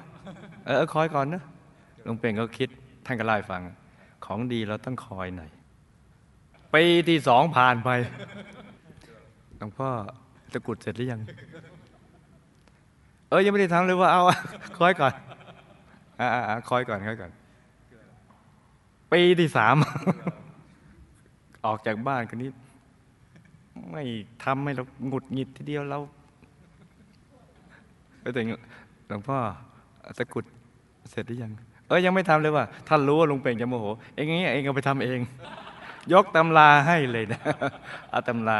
[0.64, 1.42] เออคอยก่อนนะ
[2.04, 2.68] หลวงเปลี่ยนก็คิด
[3.06, 3.62] ท่านก็เล่าให้ฟัง
[4.24, 5.50] ของดีเราต้องคอยหน่อย
[6.74, 7.90] ปีที่สองผ่านไป
[9.58, 9.88] หลวงพ่อ
[10.52, 11.20] ตะกรุดเสร็จหรือยัง
[13.28, 14.22] เออยังไม่ได้ทำเลยว่าเอา
[14.78, 15.12] คอยก่อน
[16.20, 17.30] อ่าอ่าคอยก่อนคอยก่อน
[19.12, 19.76] ปีที่สาม
[21.66, 22.50] ออกจากบ้านคนนี้
[23.90, 24.02] ไม่
[24.44, 25.98] ทำให้เราหงุดหงิดทีเดียวเรา
[28.20, 28.46] ไปถึง
[29.08, 29.36] หลวงพ่อ
[30.18, 30.44] ตะกรุด
[31.10, 31.52] เสร็จหรือยัง
[31.86, 35.20] เออยังไม่ทำเลยว่าท่านรู้ว่าลุงเป่งจะโมโห เองอย่างเงี้ยเองเอาไปทำเอง
[36.12, 37.40] ยกตำราให้เลยนะ
[38.10, 38.58] เอาตำรา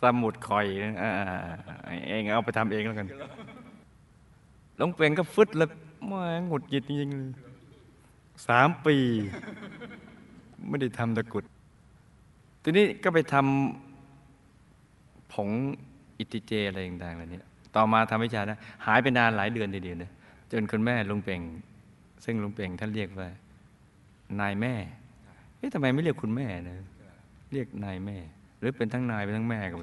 [0.00, 0.82] สมุดคอยเอ
[2.20, 3.06] งเอาไปทำเองแล้วกัน
[4.76, 5.68] หลวงเป่งก็ฟึดเลย
[6.10, 7.30] มาหงุดหงิดจริงๆเลย
[8.48, 8.96] สามปี
[10.68, 11.44] ไม่ได้ทำตะกรุด
[12.68, 15.48] ทีนี้ก็ไปทำผง
[16.18, 17.40] อิติเจอะไรต่างๆเหล่านี้
[17.76, 20.10] ต่อมาทำวิชานะหายไปนานหลายเดือนทีเดียวนะ
[20.52, 21.40] จนคุณแม่ลุงเป่ง
[22.24, 23.28] ซึ่งลุงเป่งท่านเรียกว่า
[24.40, 24.74] นายแม่
[25.56, 26.76] เอ๊ะทำไมไม่เรียกคุณแม่นะ
[27.52, 28.16] เรียกนายแม่
[28.58, 29.78] หรือเป็นทั้งนายเป็นทั้งแม่กัน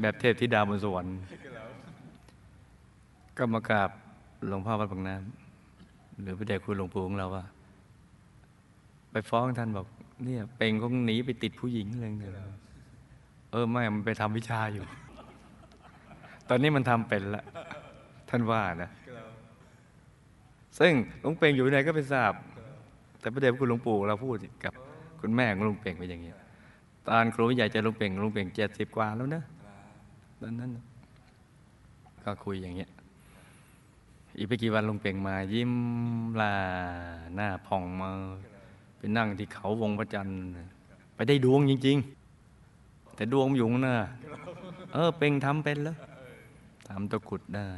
[0.00, 1.16] แบบเทพธิดาบนสวรรค์
[3.36, 3.90] ก็มากราบ
[4.48, 7.44] หลวงพ่อวัดบางน้ำหรือพระเดชคุณหลวงปู่ของเราว่า
[9.10, 9.86] ไปฟ้องท่านบอก
[10.24, 12.32] เนี่ยเป็งคงหนีไปติดผู้หญิงเลยเนี่ย
[13.50, 14.84] เออไม่มันไปทำวิชาอยู่
[16.48, 17.44] ตอนนี้มันทำเป็นละ
[18.28, 18.90] ท่านว่านะ
[20.78, 22.32] ซึ่งหลวงเป่งอยู่ไหนก็ไปทราบ
[23.20, 24.72] แต่พระเดชคุณหลวงปู่เราพูดกับ
[25.20, 26.32] คุณแม่ของหลุงเป่งไปอย่างนี้
[27.06, 29.42] ตอนครูใหญ่เจะลุงเป่งลุงเป่งเจ็ดสิบกว่าแล้วนะ
[30.40, 30.70] ตอนนั้น
[32.24, 32.90] ก็คุยอย่างเงี้ย
[34.36, 35.72] อีกไม่กี่วันลุงเป่งมายิ้ม
[36.40, 36.54] ลา
[37.34, 38.10] หน้าผ่องมา
[39.00, 40.36] ไปนั่งที่เขาวงพระจันทร์
[41.14, 41.96] ไปได้ดวงจริง
[42.56, 43.96] ๆ แต่ดวงอยู่ข้างหน้า
[44.92, 45.96] เออเป่งทำเป็นแล้ว
[46.88, 47.70] ทำตะกุดได้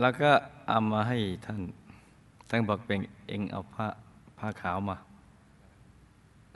[0.00, 0.30] แล้วก็
[0.66, 1.60] เอามาให้ท่าน
[2.48, 3.86] ท่านบอกเป่งเองเอาผ้า
[4.38, 4.96] ผ้าขาวมา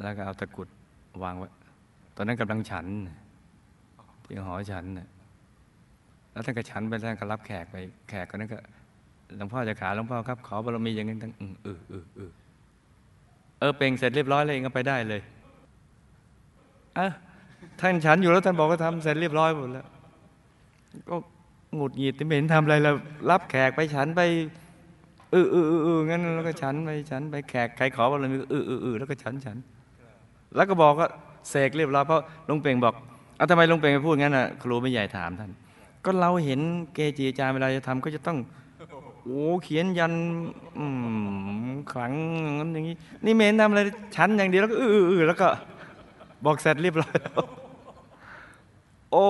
[0.02, 0.68] แล้วก็เอาตะกุด
[1.22, 1.48] วางไว้
[2.16, 2.86] ตอนนั้นกำลังฉัน
[4.24, 5.08] ที่หอฉันน่ะ
[6.32, 7.76] แล้วท่านก็ฉันไปท่านก็รับแขกไป
[8.08, 8.58] แขกคนนั้นก็
[9.36, 12.30] หลวงพ่อจะขาหลวงพ่อครับ ขอบารมีอย่างนี้ทั้งเออเออเออ
[13.58, 15.20] เออเป่งเสร็จเรียบร้อยเลยเองก็ไปได้เลย
[16.98, 17.06] อะ
[17.80, 19.86] ท่านฉันอยู่แล้วท่านบอกว่าทำเสร็จเรียบร้อยหมดแล้ว
[21.08, 21.16] ก็
[21.76, 22.94] หงุดหงิดไม่เห็นทำอะไรแล้ว
[23.30, 24.20] รับแขกไปฉันไป
[25.30, 29.56] เออเออเออเอองั้นแล้วก็ฉันไปฉันไปแขกใครขอบารมีก็เออเออเออแล้วก็ฉันฉัน
[30.56, 31.08] แล้วก็บอกว่า
[31.50, 32.94] เสกเรียบร้อยเพราะลุงเป่งบอก
[33.36, 35.50] เอาทำไมลุงเป่งไปพูดงั้นน่ะครูไม่ใหญ่ถามท่าน
[36.04, 36.60] ก็เราเห็น
[36.94, 38.38] เกจิอาจารย์เวลาจะทำก็จะต้อง
[39.28, 40.14] โอ้เขียนยัน
[41.92, 42.12] ขลัง
[42.44, 43.80] อย่างนั้นอย่างนี้ นี่เมนทำอะไร
[44.16, 45.48] ฉันอย่างเดียวแล้วก็เออเอออแล้วก็
[46.44, 47.14] บอกเสร็จเรียบร้อย
[49.12, 49.24] โอ้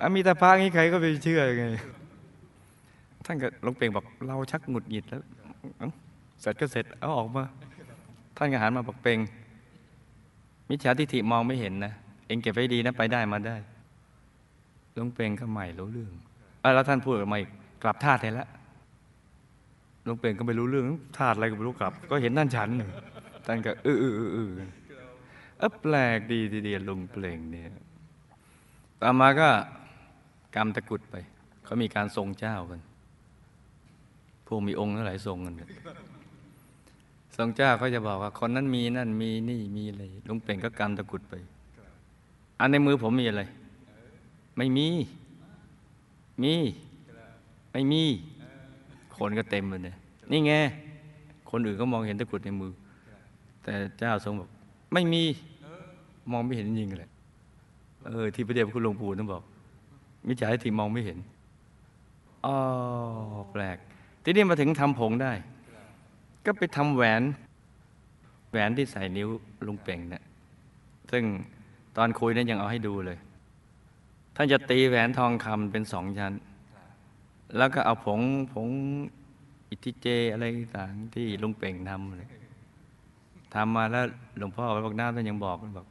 [0.00, 1.64] อามีตาพางี้ใครก็ไปเชื่อยังไง
[3.24, 5.22] ท่านก็ลุงเป่งบอกเราชักหงุดหงิดแล้ว
[6.40, 7.44] เสร็จก็เสร็จเอาออกมา
[8.36, 9.18] ท่านก็หันมาบอกเป่ง
[10.68, 11.92] มิจฉาทิฏฐิมองไม่เห็นนะ
[12.26, 13.56] เองเก็บไว้ดีนะไปได้มาได้
[14.96, 16.12] ลุงเปงก็ใหม่รู้เรื่อง
[16.60, 17.50] เออแล้วท่านพูดกับมาอีก
[17.82, 18.48] กลับธาตุได้แล้ว
[20.08, 20.84] ลุงเปงก็ไม่รู้เรื่อง
[21.18, 22.90] ธาตุอะไรก็ไม่รู้กลับ ก็เห็นท่นฉันนึ่ง
[23.46, 24.50] ท่านก็เออเออเออเออ
[25.58, 27.64] เออแปลกดีทีเดียวลุงเปลงเนี่ย
[29.00, 29.48] ต่อมาก็
[30.54, 31.16] กรรมตะกุดไป
[31.64, 32.80] เขามีการทรงเจ้ากัน
[34.46, 35.68] พวกมีองค์หลายทรงกันเนี่ย
[37.36, 41.34] ทรงเจ้าเขาจะบอกว่า คนนั้นมีนั่นมีนี่มีอะไรลุงเป่งก็กำตะกุดไป
[42.60, 43.42] อันในมือผมมีอะไร
[44.56, 44.88] ไม่มี
[46.42, 46.54] มี
[47.72, 48.02] ไม่มี
[49.16, 49.97] คนก็เต็มเลยเนี่ย
[50.30, 50.52] นี่ไง
[51.50, 52.72] คนอื่นก็มองเห็นตะกรุดในมือ
[53.62, 54.48] แต่เจ้าทรงบอก
[54.92, 55.22] ไม่มี
[56.32, 57.10] มองไม่เห็นจริงๆเลย
[58.08, 59.42] เออที่พระเดชพระคุณหลวงปู่ท่านบอก
[60.26, 61.18] มิจฉาทิฏฐิมองไม่เห็น
[62.44, 62.56] อ๋อ
[63.52, 63.76] แปลก
[64.22, 65.32] ทีนี้มาถึงทำผงได้
[66.44, 67.22] ก็ไปทำแหวน
[68.50, 69.28] แหวนที่ใส่นิ้ว
[69.66, 70.22] ลุงเป่งเนี่ย
[71.10, 71.24] ซึ่ง
[71.96, 73.18] ตอนคุยนั้นยังเอาให้ดูเลย
[74.34, 76.32] ท่านจะตีแหวนทองคำเป็นสองชั้น
[77.56, 78.20] แล้วก็เอาผง
[78.52, 78.68] ผง
[79.70, 80.44] อิทธิเจอะไร
[80.76, 82.28] ต่างที่ลุงเป่งทำเลย
[83.54, 84.04] ทำมาแล้ว
[84.38, 85.86] หลวงพ่อวัดบอกน้าท่านยังบอกบอก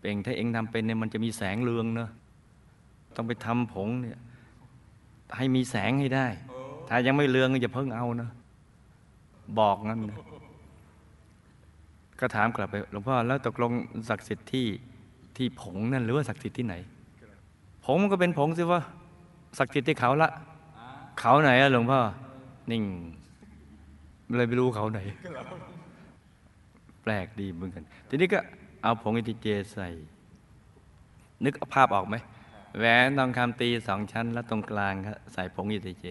[0.00, 2.10] เป่งถ้าเองทำเป็นเนี่ยมันจะมีแสงเรืองเนอะ
[3.16, 4.18] ต้องไปทำผงเนี่ย
[5.36, 6.26] ให้มีแสงให้ได้
[6.88, 8.30] ถ้ายังไม่เรืองก็อย่าเพิ่งเอานะ
[9.58, 10.18] บอกงั้นนะ
[12.20, 13.72] ก็ถามกลับไปหลวงพ่อแล้วตกลง
[14.08, 14.66] ศักดิ์สิทธิ์ที่
[15.36, 16.74] ที่ผงนั่นหรือว่าศักดิ์สิทธิ์ที่ไหน
[17.84, 18.82] ผงมันก็เป็นผงสิว่า
[19.58, 20.30] ศักดิ์สิทธิ์ที่เขาละ
[21.20, 22.00] เขาไหนอะหลวงพ่อ
[22.70, 22.82] นิ่ง
[24.36, 25.00] เลยไม่รู้เขาไหน
[27.02, 28.40] แปลกดีเหมือนกัน ทีนี้ก็
[28.82, 29.88] เอาผงอิติเจใส่
[31.44, 32.16] นึกภาพออกไหม
[32.78, 36.06] แหวนทองคำตีสองชั้น แล้วตรงกลางครับใส่ผงอิติเจ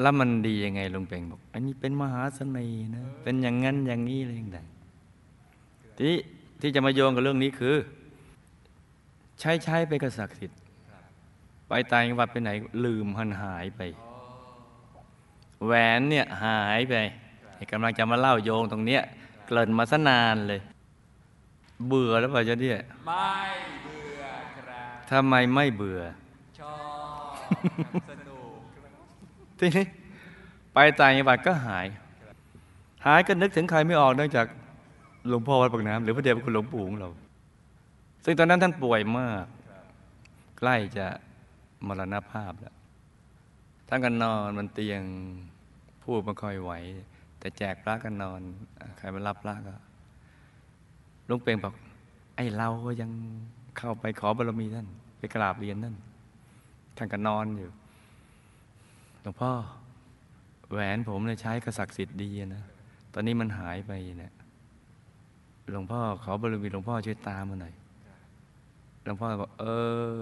[0.00, 4.58] แล้วมันดียังไงลุงเป่งบอก อันนี้เป็นมหาเสน่ห์นะ เป็นอย่างนั้นอย่างนี้อะไรอย่างใด
[5.98, 6.14] ที่
[6.60, 7.76] ที่จะมาโยงกับเรื่องนี้คือ
[9.40, 10.58] ใช้ใช้ไปกับศักดิ์สิทธิ์
[11.68, 12.50] ไปตางจังหวัดไปไหน
[12.84, 13.82] ลืมหันหายไป
[15.64, 16.94] แหวนเนี่ยหายไป
[17.72, 19.02] กำลังจะมาเล่าโยงตรงเนี้ย
[19.46, 20.60] เกริ่นมาซะนานเลย
[21.86, 23.30] เบื่อแล้วเปล่าจ๊ะเนี่ยไม่
[23.84, 24.24] เบื่อ
[24.56, 26.00] ครับทำไมไม่เบื่อ
[26.60, 26.76] ชอ
[27.28, 27.32] บ
[28.10, 28.58] สนุก
[29.58, 29.84] ทีนี้
[30.74, 31.86] ไปต่างจังหวัดก็หาย
[33.06, 34.46] หายก็นึกถึงใครไม่ออกนอกจาก
[35.28, 37.08] หลวงพ่อวัดปากน้ำหรือพระเดชพระคุณหลวงปู่ของเรา
[38.24, 39.44] ซึ่งตอนนั้นท่านป่วยมาก
[40.58, 41.06] ใกล้จะ
[41.86, 42.74] มรณภาพแล้ว
[43.88, 45.02] ท่านก็นอนบนเตียง
[46.02, 46.72] พูดไม่ค่อยไหว
[47.38, 48.40] แต่แจกพระก็นอน
[48.98, 49.74] ใครมารับพระก็
[51.28, 51.74] ลุงเปงบอก
[52.36, 53.10] ไอ้เราก็ยัง
[53.78, 54.86] เข้าไปขอบารมีท่าน
[55.18, 55.96] ไปกราบเรียนท่าน
[56.96, 57.70] ท่านก็นอนอยู่
[59.22, 59.50] หลวงพ่อ
[60.70, 62.64] แหวนผมเนี่ยใช้กระศักดิ์สิทธิ์ดีนะ
[63.12, 64.34] ตอนนี้มันหายไปเนี่ย
[65.72, 67.74] หลวงพ่อขอบารมีหลวงพ่อช่วยตามมาหน่อย
[69.04, 69.64] หลวงพ่อบอกเอ
[70.14, 70.16] อ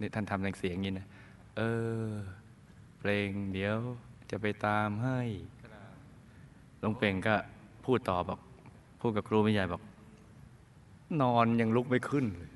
[0.00, 1.06] นี่ท่านทำเสียงย่างนี้นะ
[1.56, 1.60] เอ
[2.06, 2.08] อ
[3.10, 3.76] ลง เดี๋ยว
[4.30, 5.18] จะไปตามให้
[6.80, 7.34] หลวงเป่งก็
[7.84, 8.40] พูดต่อบอก
[9.00, 9.82] พูดกับครูไม่ใหญ่บอก
[11.22, 12.50] นอนยังลุกไม่ขึ้นเลย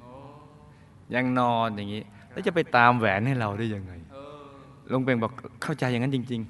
[1.14, 4.42] ยังนอนอย่างนี้ แล้วจะไปตามแหวนให้เราได้ยังไงเออ
[4.88, 5.32] หลวงเป่งบอก
[5.62, 6.40] เข้าใจอย่างนั้นจริง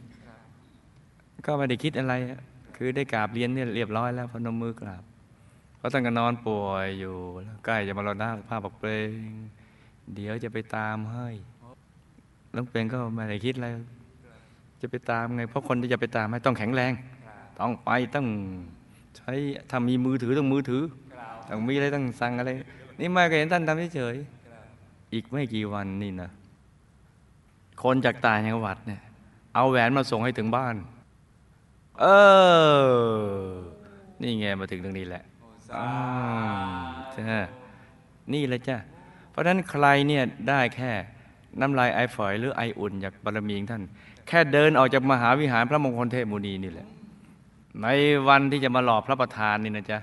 [0.68, 2.40] ๆ ก็ไม่ได้คิดอะไรอะ
[2.76, 5.02] คือได้กราบเรียนเนี่ยเรียบร้อยแล้วพนมมือกราบ
[5.76, 8.90] เพราะตั้งก็นอนป่วยอยู่แล้วใกล้จะมารณภาพบอกเพล
[9.26, 9.30] ง
[10.14, 11.28] เดี๋ยวจะไปตามให้
[12.52, 13.68] หลวงเป่งก็ไม่ได้คิดอะไร
[14.80, 16.92] จะไปตามไง เพราะคนที่จะไปตามให้ต้องแข็งแรง
[17.58, 18.26] ต้องไปต้อง
[19.16, 19.32] ใช้
[19.70, 20.82] ถ้ามีมือถือต้องมือถือ
[21.48, 22.50] ต้องมีอะไรต้องสั่งอะไร
[23.00, 26.30] นี่ไม่ก็เห็นท่านทำเฉยๆอีกไม่กี่วันนี่นะ
[27.82, 29.00] คนจากต่างจังหวัดเนี่ย
[29.54, 30.76] เอาแหวนมาส่งให้ถึงบ้าน
[32.00, 32.04] เอ
[32.82, 33.50] อ
[34.20, 35.22] นี่ไงมาถึงตรงนี้แหละ
[35.66, 37.38] ใช่
[38.32, 38.76] นี่เลยจ้ะ
[39.30, 40.92] เพราะฉะนั้นใครเนี่ยได้แค่
[41.60, 43.82] น้ำลายไอฝอยหรือไออุ่นจากบารมีของท่าน
[44.28, 46.88] แค่เดินออกจากมหาวิหารพระมงคลเทพมุนีนี่แหละ
[47.82, 47.86] ใน
[48.28, 49.98] วันที่จะมาหล่อพระประธานนี่นะจ๊ะ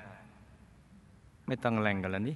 [1.48, 2.36] ไม่ต้องแรงกันแล้วนี่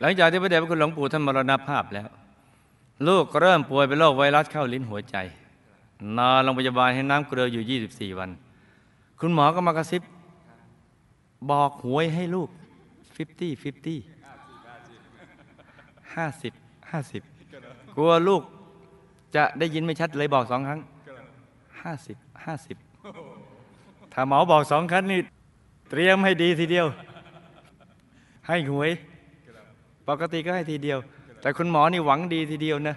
[0.00, 2.08] หลังจากที่พระเดชพระคุณหลวงปู่ท่านมรณภาพแล้ว
[3.08, 5.16] ลูกเริ่มป่วยเป็นโรคไวรัสเข้าลิ้นหัวใจ
[6.18, 7.80] นอนโรงพยาบาลให้น้ำเกลืออยู่
[8.12, 8.30] 24 วัน
[9.20, 10.02] คุณหมอก็มากระซิบ
[11.50, 12.48] บอกหวยให้ลูก
[13.16, 14.19] 50 50
[16.16, 18.42] 50 50กลัวลูก
[19.36, 20.80] จะได้ยินไม่ชัดเลยบอกสองครั้ง
[21.82, 25.20] 50 50ถ้าหมอบอกสองครั้งนี่
[25.90, 26.86] เตรียมให้ดีทีเดียว
[28.48, 28.90] ให้หวย
[30.08, 30.98] ปกติก็ให้ทีเดียว
[31.40, 32.96] แต่คุณหมอนี่หวังดีทีเดียวนะ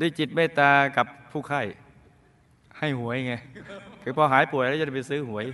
[0.00, 1.62] ด้วยจิตเมตตากับผู้ไข้
[2.78, 3.34] ให้หวยไง
[4.02, 5.46] คือพอหายป่วยแล้วจะได้ไปซื้อหวย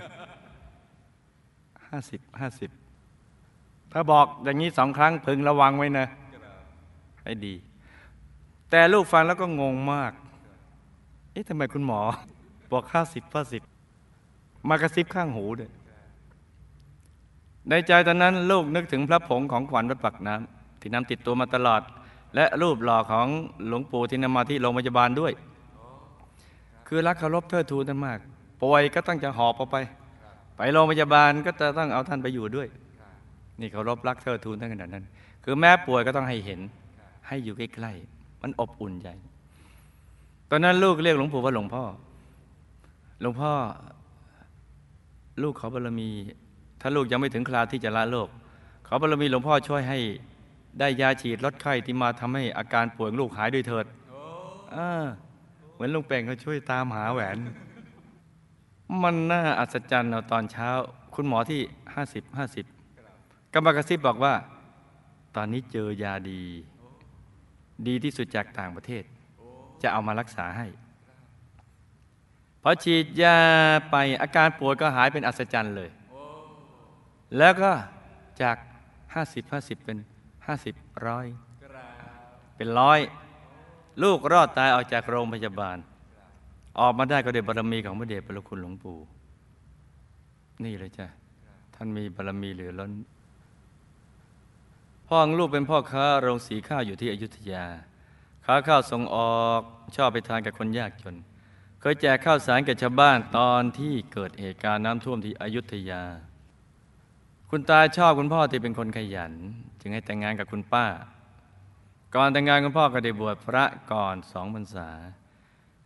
[1.88, 2.70] ห้าสิบห้าสิบ
[3.92, 6.06] ถ้าบอกอย่างนี้สองครั้งพึงระวังไว้นะ
[7.24, 7.54] ให้ดี
[8.70, 10.12] แต่ลูกฟังแล้วก็งงมาก
[11.32, 12.00] เอ๊ะทำไมคุณหมอ
[12.72, 13.62] บอกห้าสิบห้าสิบ
[14.68, 15.70] มากระซิบข้างหูด้วย
[17.68, 21.82] ในใจตอนนั้นลูกนึกถึงพระผงของขวัญวัดปักน้ำที่นำติดตัวมาตลอด
[22.34, 23.26] และรูปหล่อของ
[23.66, 25.32] หลวงปู่ที่นำมาที่โรงพยาบาลด้วย
[26.88, 28.18] คือรักเคารพเทิดทูนท่านมาก
[28.62, 29.76] ป่วยก็ต้องจะหอบออกไป
[30.56, 32.68] ไปโรงพยาบาลก็จะต้องเอาท่านไปอยู่ด้วย
[33.60, 35.04] นี่เคารพรักเทิดทูนท่านขนาดนั้น
[35.44, 36.60] คือแม้ป่วยก็ต้องให้เห็น
[37.26, 39.08] ให้อยู่ใกล้ๆ มันอบอุ่นใจ
[40.50, 41.84] ตอนนั้นลูกเรียกหลวงปู่ว่าหลวงพ่อ
[43.20, 43.52] หลวงพ่อ
[45.42, 46.10] ลูกขอบารมี
[46.80, 48.28] ถ้าลูกยังไม่ถึงคราวที่จะละโลก
[48.86, 49.98] ขอบารมีหลวงพ่อช่วยให้
[50.78, 53.86] ได้ยาฉีดลดไข้ที่มาทำให้อาการป่วยลูกหายด้วยเถิด
[54.74, 54.88] อ่า
[55.72, 57.38] เหมือนลุงเป่งเขาช่วยตามหาแหวน
[59.02, 60.68] มันน่าอัศจรรย์เอาตอนเช้า
[61.14, 61.60] คุณหมอที่
[61.94, 62.64] ห้าสิบห้าสิบ
[63.52, 64.34] กำมากระซิบบอกว่า
[65.36, 66.42] ตอนนี้เจอยาดี
[67.88, 69.04] ดีที่สุดจากต่างประเทศ
[69.82, 70.66] จะเอามารักษาให้
[72.62, 73.38] พอฉีดยา
[73.90, 75.90] ไปอาการปวดก็หายเป็นอัศจรรย์เลย
[77.38, 77.72] แล้วก็
[78.42, 78.56] จาก
[79.14, 79.98] 50 50 เป็น
[80.50, 81.26] 50ร้อย
[82.56, 83.00] เป็นร้อย
[84.02, 85.76] ลูกรอดตายออกจากโรงพยาบาล
[86.80, 88.98] ออกมาได้ก็เด้วยบารมีของพระเดชพระคุณหลวงปู่
[90.64, 91.06] นี่เลยจ้ะ
[91.74, 92.90] ท่านมีบารมีเหลือล้น
[95.14, 97.66] พ่อของลูกเป็นพ่อค้าโรงสีข้าวอยู่ที่อยุธยา
[98.46, 99.60] ค้าข้าวส่งออก
[99.96, 101.14] ชอบไปทานกับคนยากจน
[101.80, 106.02] เคยแจกข้าวสารแก่ชาวบ้านตอนที่เกิดเหตุการณ์น้ำท่วมที่อยุธยา
[107.50, 109.32] คุณตาชอบคุณพ่อที่เป็นคนขยัน
[109.80, 110.86] จึงให้แต่งงานกับคุณป้า
[112.14, 114.88] ก่อนแต่งงานคุณพ่อก็ได้บวชพระก่อนสองพรรษา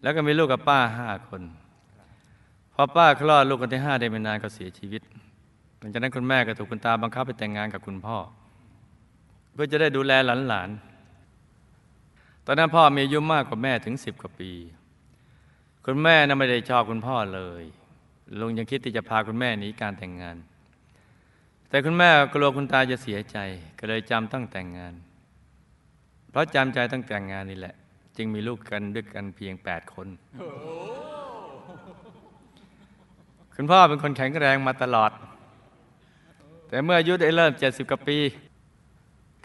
[0.03, 1.43] แล้วก็มีลูกกับป้าห้าคน
[2.75, 5.03] พอป้าคลอดลูกคนที่ห้าได้ไม่นานก็เสียชีวิต
[5.79, 8.19] หลังจากนั้นคุณแม่ก็ถูกคุณตาบังคับไปแต่งงานกับคุณพ่อ
[9.57, 10.13] เพื่อจะได้ดูแล
[10.49, 14.51] หลานๆ ตอนนั้นพ่อมีอายุมากกว่าแม่ถึงสิบกว่าปี
[15.85, 17.65] คุณแม่น่ะไม่ได้ชอบคุณพ่อเลย
[18.41, 20.37] ลุงยังคิดที่จะพาคุณแม่หนีการแต่งงาน
[21.69, 23.39] แต่คุณแม่กลัวคุณตาจะเสียใจ
[23.79, 24.95] ก็เลยจำต้องแต่งงาน
[26.31, 27.75] เพราะจำใจต้องแต่งงานนี่แหละ
[28.17, 30.09] จึงมีลูกกันด้วยกันเพียงแปดคน
[33.55, 35.11] คุณพ่อเป็นคนแข็งแรงมาตลอด
[36.69, 38.19] แต่เมื่ออายุได้เริ่มเจ็ดสิบกว่าปี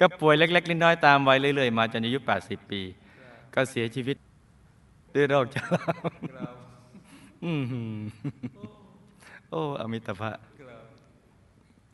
[0.02, 2.82] ก็ป่วยเล็ก ๆ น้อยๆตามวัยเรื่อยๆ มาจนอายุ 80 ปี
[3.54, 4.18] ก็เสียชีวิต
[5.16, 6.50] ด้วยโรคชรา
[7.44, 8.00] อื้อหือ
[9.50, 10.32] โอ้อมิตภะ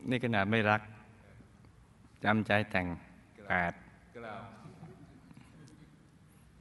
[0.09, 0.81] นี่ขนาดไม่รัก
[2.23, 2.85] จำใจแต่ง
[3.47, 3.73] แปด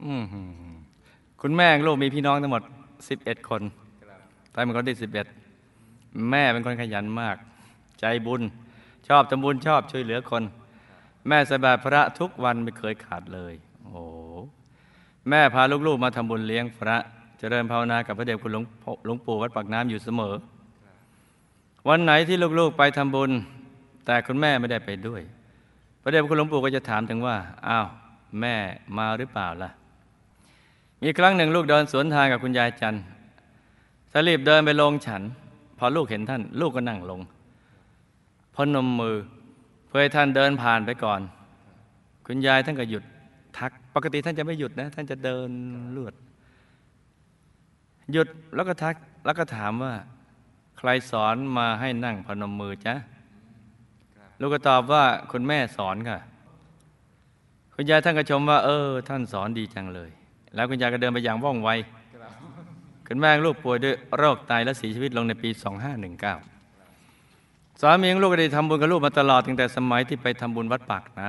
[0.03, 0.51] อื้อหือ
[1.41, 2.63] คุณแม่ลูกมีพี่น้องทั้งหมด
[3.05, 3.61] 11 คน
[4.53, 4.97] ตายเป็นคนที่
[5.63, 7.37] 11 แม่เป็นคนขยันมาก
[7.99, 8.41] ใจบุญ
[9.07, 10.43] ชอบทำบุญชอบช่วยเหลือคน
[11.27, 13.97] แม่ใส่บาตรพระทุกวันไม่เคยขาดเลย โอ้โห
[15.29, 16.97] แม่พาลูกๆมาทำบุญเลี้ยงพระ
[17.39, 18.63] เจริญภาวนากับพระเดชคุณหลวง
[19.05, 20.35] หลวงปู่วัดปากน้ำอยู่เสมอ
[21.89, 23.31] วันไหนที่ลูกๆไปทำบุญ
[24.05, 25.21] แต่คุณแม่ไม่ได้ไปด้วย
[26.01, 27.35] พระเดชคุณหลวงปู่ก็จะถามถึงว่า
[27.67, 27.87] อ้าว
[28.41, 28.55] แม่
[28.97, 29.69] มาหรือเปล่าล่ะ
[31.01, 33.03] มีครั้งหนึ่งลูกเดินสวนทางกับคุณยายจันทร์
[34.11, 35.21] สลีบเดินไปลงฉัน
[35.77, 37.19] พอลูกเห็นท่าน ลูกก็นั่งลง
[38.55, 39.17] พนมมือ
[39.97, 41.21] พื่อให้ท่านเดินผ่านไปก่อน
[42.27, 43.03] คุณยายท่านก็หยุด
[43.57, 45.49] ทัก ปกติท่านจะไม่หยุดนะ ท่านจะเดิน
[45.95, 46.13] ลวด
[48.11, 49.93] หยุดแล้วก็ทักแล้วก็ถามว่า
[50.77, 52.95] ใครสอนมาให้นั่งพนมมือจ๊ะ
[54.39, 56.19] ลูกก็ตอบว่าคุณแม่สอนค่ะ
[57.75, 60.09] คุณยายท่านก็ชมว่า เออ ท่านสอนดีจังเลย
[60.55, 61.69] แล้วคุณยายก็เดินไปอย่างว่องไว
[63.07, 66.56] คุณแม่ของลูกป่วยด้วยโรคไตและเสียชีวิตลงในปี 2519
[67.81, 71.27] สามีของลูกก็ได้ทำบุญกับลูกมาตลอดตั้งแต่สมัยที่ไปทำบุญวัดปากน้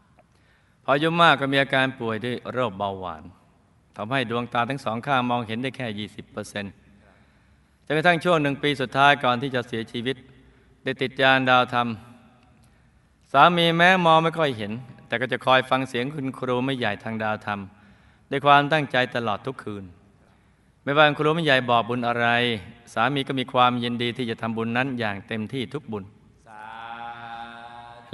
[0.00, 3.22] ำพออายุมากก็มีอาการป่วยด้วยโรคเบาหวาน
[3.96, 10.16] ทำให้ดวงตาทั้งสองข้างมองเห็นได้แค่ 20%จนกระทั่งช่วงหนึ่งปีสุดท้ายก่อนที่จะเสียชีวิต
[10.84, 11.88] ได้ติดยานดาวธรรม
[13.32, 14.72] สามีแม้มองไม่ค่อยเห็น
[15.06, 17.60] แต่ก็จะคอยฟังเสียงคุณครูไม่ใหญ่ทางดาวธรรม
[18.30, 19.84] ด้วยความตั้งใจตลอดทุกคืน
[20.88, 22.26] ไม่ว่าคุณครูไม่ใหญ่บอกบุญอะไร
[22.94, 26.04] สามีก็มีความยินดีที่จะทำบุญนั้นอย่างเต็มที่ทุกบุญ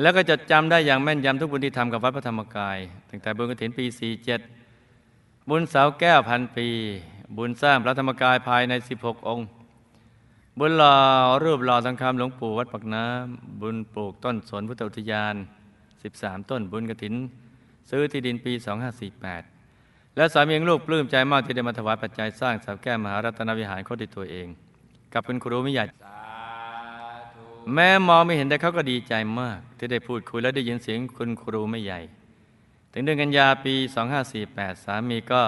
[0.01, 2.79] แล้วก็จดจำได้อย่างแม่นยำทุกบุญที่ทำกับวัดพระธรรมกาย
[3.11, 3.85] ตั้งแต่บุญกฐินปี
[4.67, 6.69] 47 บุญเสาแก้วพันปี
[7.37, 9.47] บุญสร้างพระธรรมกายภายใน 16 องค์
[10.59, 10.97] บุญหล่อ
[11.45, 15.35] รูปหล่อทองคำหลวงปู่วัดปักน้ำบุญปลูกต้นสนพุทธอุทยาน
[15.93, 17.15] 13 ต้นบุญกฐิน
[17.91, 19.54] ซื้อที่ดินปี 2548
[20.17, 24.49] และสามีของลูกปลื้มใจมากที่ได้มาถวายปัจจัยสร้างสาแก้มหารัตนวิหารเขาด้วยตัวเอง
[25.13, 26.19] กับคุณครูมิใหญ่สา
[27.75, 32.01] แม้มองไม่เห็นแต่เขาก็ดีใจมาก ที่ได้พูดคุยและได้ยินเสียงคุณครูไม่ใหญ่
[32.93, 33.75] ถึงเดือนกันยาปี
[34.31, 35.43] 2548 สามีก็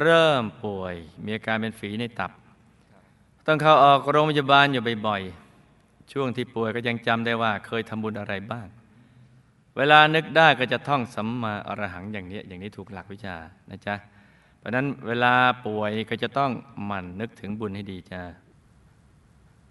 [0.00, 2.30] เริ่มป่วย มีอาการเป็นฝีในตับ
[3.46, 8.66] ต้องเข้าออกโรงพยาบาลอยู่บ่อยๆ ช่วงที่ป่วยก็ยังจำได้ว่าเคยทำบุญอะไรบ้าง
[9.80, 13.36] เวลานึกได้ก็จะท่องสัมมาอรหังอย่างนี้อย่างนี้ถูกหลักวิชา
[13.70, 13.94] นะจ๊ะ
[14.58, 15.34] เพราะนั้นเวลา
[15.66, 16.50] ป่วยก็จะต้อง
[16.84, 18.22] หมั่นนึกถึงบุญให้ดีจ้า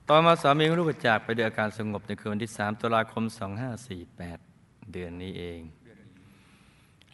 [0.09, 3.23] ต่อมาสามีของลูกจากไปด้วยอาการสงบในคืนวันที่3ตุลาคม
[4.07, 5.59] 2548 เดือนนี้เอง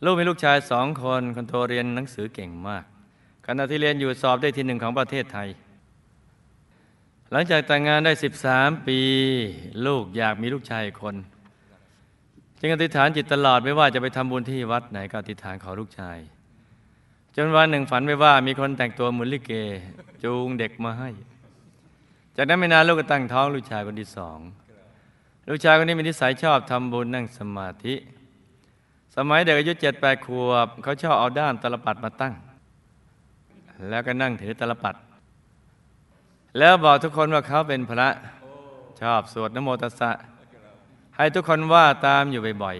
[0.03, 2.83] ลูกมีลูกชายสองคนคนโตเรียนหนังสือเก่งมาก
[3.45, 5.49] ขณะที่เรียนอยู่สอบได้ที่หนึ่งของประเทศไทย
[7.31, 8.13] หลังจากแต่งงานได้
[8.49, 8.99] 13 ปี
[9.85, 11.15] ลูกอยากมีลูกชายคน
[12.65, 16.17] จึงอธิษฐานจิตตลอดไม่ว่าจะไปทำบุญที่วัดไหนก็อธิษฐานขอลูกชาย
[17.35, 19.51] จนวันหนึ่งฝันไปว่ามีคนแต่งตัวเหมือนลิเก
[20.23, 21.09] จูงเด็กมาให้
[22.35, 24.39] จากนั้นไม่นานลูกก็ตั้งท้องลูกชายคนที่สอง
[25.49, 27.95] ลูกชายคนนี้มีนิสัยชอบทำบุญนั่งสมาธิ
[29.15, 32.33] สมัยเด็กอายุเจ็ดแปดขวบเขาชอบเอาด้ามตลปัดมาตั้ง
[33.89, 34.95] แล้วก็นั่งถือตลปัด
[36.57, 38.09] แล้วบอกทุกคนว่าเขาเป็นพระ
[39.01, 40.11] ชอบสวดนโมตัสสะ
[41.17, 42.77] ให้ทุกคนว่าตามอยู่บ่อย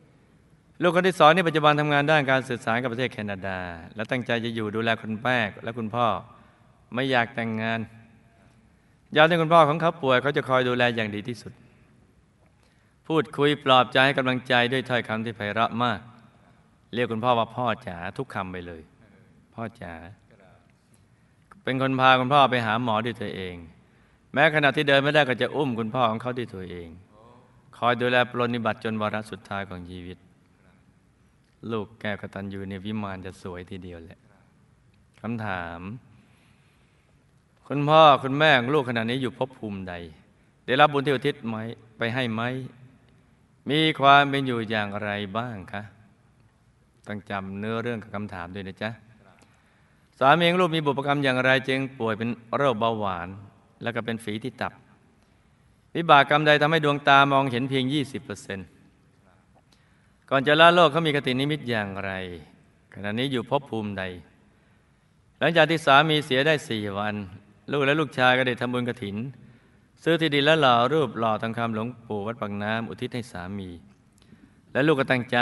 [0.00, 3.58] ๆ ลูกคนที่สองนี่ปัจจุบันทำงานด้านการสื่อสารกับประเทศแคนาดา
[3.94, 6.06] และตั้งใจจะอยู่ดูแลคุณแม่และคุณพ่อ
[6.94, 7.80] ไม่อยากแต่งงาน
[9.16, 11.52] ยามที่คุณพ่อของเขาป่วยเขาจะคอยดูแลอย่างดีที่สุด
[13.08, 16.00] พูดคุยปลอบใจให้กำลังใจด้วยถ้อยคำที่ไพเราะมาก
[16.94, 18.82] เรียกคุณพ่อว่าพ่อจ๋าทุกคำไปเลย
[19.54, 19.94] พ่อจ๋า
[21.64, 23.56] เป็นคนพาคุณพ่อไปหาหมอด้วยตัวเอง
[24.32, 26.88] แม้ขณะที่เดินไม่ได้ก็จะอุ้มคุณพ่อของเขาด้วยตัวเอง
[27.78, 30.18] คอยดูแลปรนนิบัติจนวาระสุดท้ายของชีวิต
[31.72, 34.18] ลูกแก้วกตัญญูในวิมานจะสวยทีเดียวแหละ
[35.20, 35.80] คำถาม
[37.66, 39.94] คุณพ่อคุณแม่ลูกขณะนี้อยู่ภพภูมิใด
[40.66, 41.56] ได้รับบุญที่อุทิศไหม
[41.98, 42.42] ไปให้ไหม
[43.70, 45.82] มีความเป็นอยู่อย่างไรบ้างคะ
[47.06, 48.90] ต้องจำเนื้อเรื่องกับคำถามด้วยนะจ๊ะ
[50.18, 53.28] สามีของลูกมีบุพกรรมอย่างไรจึงป่วยเป็นโรคเบาหวาน
[53.82, 54.72] แล้วก็เป็นฝีที่ตับ
[55.96, 57.84] วิบากกรรมใดทำให้ดวงตามองเห็นเพียง
[59.08, 62.12] 20%ก่อนจะละโลกเขามีกตินิมิตอย่างไร
[62.94, 64.04] ขณะนี้อยู่ภพภูมิใด
[65.38, 67.14] หลังจากที่สามีเสียได้สี่วัน
[67.72, 69.16] ลูกและลูกชายก็ได้ทำบุญกถิน
[70.02, 73.70] ซื้อที่ดินและหล่อรูปหล่อทองคำหลวงปู่วัดปากน้ำอุทิศให้สามี
[74.72, 75.38] และลูกก็ตั้งใจ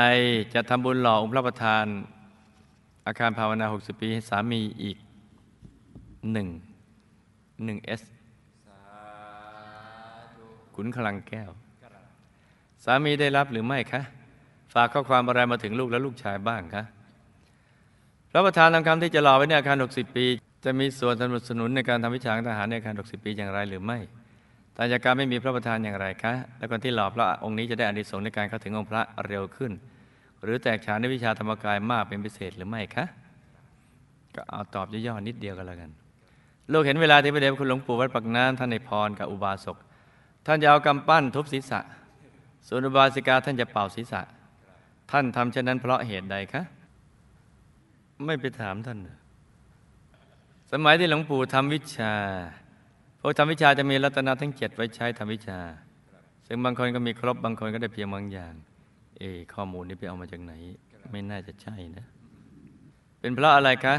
[0.55, 1.87] จะทำบุญหล่อองค์พระประธาน
[3.07, 4.97] อาคารภาวนา 60 ปีให้สามีอีก
[6.33, 6.49] หนึ่ง
[7.65, 8.03] หนึ่งเอส
[10.77, 11.51] ขุนคลังแก้ว
[12.85, 14.03] สามีได้รับหรือไม่คะ
[14.75, 16.85] ฝากข้อความอะไรมาถึงลูกและลูกชายบ้างคะ
[18.31, 20.25] พระประธานทำคำที่จะรอไว้ในอาคาร 60 ปี
[20.65, 23.99] จะมีส่วนสนับสนุนในการทำวิชาทหารในอาคาร 60 ปีอย่างไรหรือไม่
[24.77, 29.73] ตายจากการไม่มีพระประธานอย่างไรคะ และคนที่หล่อพระองค์นี้จะได้อานิสงส์ในการเข้าถึงองค์พระเร็วขึ้น
[30.43, 33.05] หรือแตกฉานในวิชาธรรมกายมากเป็นพิเศษหรือไม่คะ
[34.35, 35.91] ก็เอาตอบย่อๆนิดเดียวกันแล้วกัน
[36.73, 39.77] ลูกเห็นเวลาที่พระเดชพระคุณหลวงปู่วัดปักน้ำท่านในพรกับอุบาสก
[40.47, 41.81] ท่านจะเอากำปั้นทุบศีรษะ
[42.69, 44.23] ส่วนอุบาสิกาท่านจะเป่าศีรษะ
[45.11, 46.63] ท่านทำเช่นนั้นเพราะเหตุใดคะ
[48.27, 49.17] ไม่ไปถามท่านเหรอ
[50.73, 52.15] สมัยที่หลวงปู่ทำวิชา
[53.21, 55.59] พวกทำวิชาจะมีรัตนะทั้งเจ็ดไว้ใช้ทำวิชา
[56.47, 58.55] ซึ่งบางคนก็มีครบบางคนก็ได้เพียงบางอย่าง
[59.19, 59.23] เอ
[59.55, 60.53] ข้อมูลนี้ไปเอามาจากไหน
[61.11, 62.07] ไม่น่าจะใช่นะ
[63.21, 63.97] เป็นเพราะอะไรคะ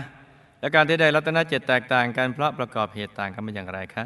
[0.60, 4.06] และการที่ได้รัตนเจ็ดแตกต่างกันเพราะประกอบเหตุต่างกันเป็นอย่างไรคะ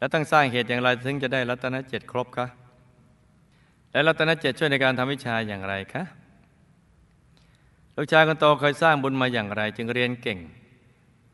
[0.00, 2.46] และต้องสร้างเหตุอย่างไรถึงจะได้รัตนเจ็ดครบคะ
[3.92, 6.02] และรัตนเจ็ดช่วยในการทำวิชาอย่างไรคะ
[7.96, 10.38] ลูกชายคนโตเคยสร้างบุญมาอย่างไร จึงเรียนเก่ง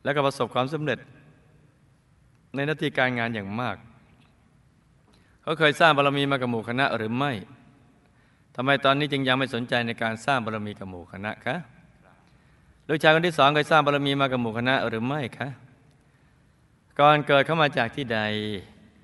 [0.03, 0.99] และก็ประสบความสำเร็จ
[2.55, 3.75] ในหน้าที่การงานอย่างมาก
[5.41, 7.31] เขาเคยสร้างบารมีมากับหมู่คณะหรือไม่
[8.55, 11.55] ทำไมตอนนี้จึงยังไม่สนใจในการสร้างบารมีกับหมู่คณะคะ
[12.87, 15.47] ลูกชายคนที่สองเคยสร้างบารมีมากับหมู่คณะหรือไม่คะ
[16.99, 18.19] ก่อนเกิดเข้ามาจากที่ใด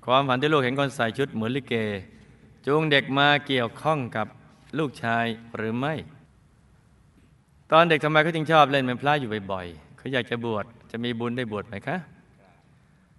[0.04, 1.74] ความฝันที่ลูกเห็นคนใส่ชุดเหมือนลิเก
[2.66, 4.26] จูงเด็กมาเกี่ยวข้องกับ
[4.78, 5.24] ลูกชาย
[5.56, 5.94] หรือไม่
[7.72, 11.96] ตอนเด็กทำไมเขาจึงชอบเล่นเป็นพระอยู่บ่อยๆเขาอยากจะบวชจะมีบุญได้บวชไหมคะ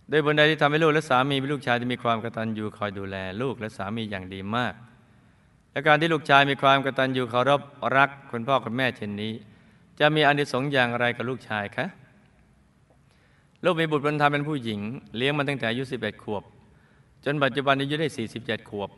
[0.09, 4.73] โดยบุญใดที่ทำให้ลูกและสามีเป็นลูกชายที่มีความกตัญญูคอยดูแล ลูกและสามีอย่างดีมาก
[5.71, 7.61] และการที่ลูกชายมีความกตัญญูเคารพ
[7.97, 9.33] รักคุณพ่อคุณแม่เช่นนี้
[9.99, 11.87] จะมีอานิสงส์อย่างไรกับลูกชายคะ
[13.65, 14.79] ลูกมีบุตรบุญธรรมเป็นผู้หญิง
[15.17, 16.43] เลี้ยงมาตั้งแต่อายุ 11 ขวบ
[17.25, 18.07] จนปัจจุบันอายุได้
[18.39, 18.89] 47 ขวบ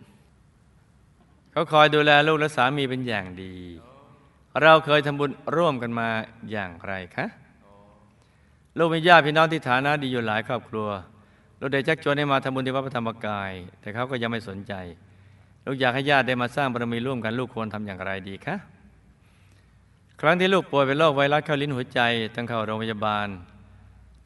[1.52, 3.54] เขาคอยดูแลลูกและสามีเป็นอย่างดี
[4.62, 6.10] เราเคยทำบุญร่วมกันมา
[6.52, 7.26] อย่างไรคะ
[8.78, 10.88] ลูกมีญาติพี่น้องที่ฐานะดีอยู่หลายครอบครัว
[11.60, 13.52] ลูกได้ชักชวนให้มาทำบุญที่วัดพระธรรมกาย
[13.82, 14.74] แต่เขาก็ยังไม่สนใจ
[15.66, 18.56] ลูกอยากให้ญาติได้มาสร้างบารมีร่วมกันลูกควรทำอย่างไรดีคะ
[20.22, 22.00] ครั้งที่ลูกป่วยเป็นโรคไวรัสเข้าลิ้นหัวใจ
[22.36, 23.28] ต้องเข้าโรงพยาบาล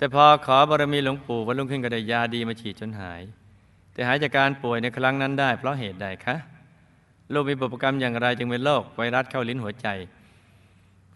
[0.01, 3.21] แต่พอขอบารมีหลวงปู่วันรุ่งขึ้นก็ได้ยาดีมาฉีดจนหาย
[3.93, 6.35] แต่หายจากการป่วยในครั้งนั้นได้ เพราะเหตุใดคะ
[7.33, 9.87] ลูกมีบุพกรรมอย่างไรจึงเป็นโรคไวรัสเข้าลิ้นหัวใจ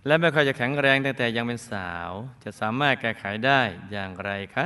[0.06, 2.12] และไม่ค่อยจะแข็งแรงตั้งแต่ยังเป็นสาว
[2.44, 3.62] จะสามารถแก้ไขได้
[3.92, 4.66] อย่างไรคะ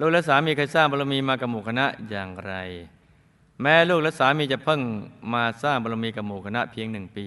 [0.00, 2.54] ลูกและสามีเคยสร้างบารมีมากับหมู่คณะอย่างไร
[3.62, 4.80] แม้ลูกและสามีจะเพิ่ง
[5.34, 7.26] มาสร้างบารมีกับหมู่คณะเพียงหนึ่งปี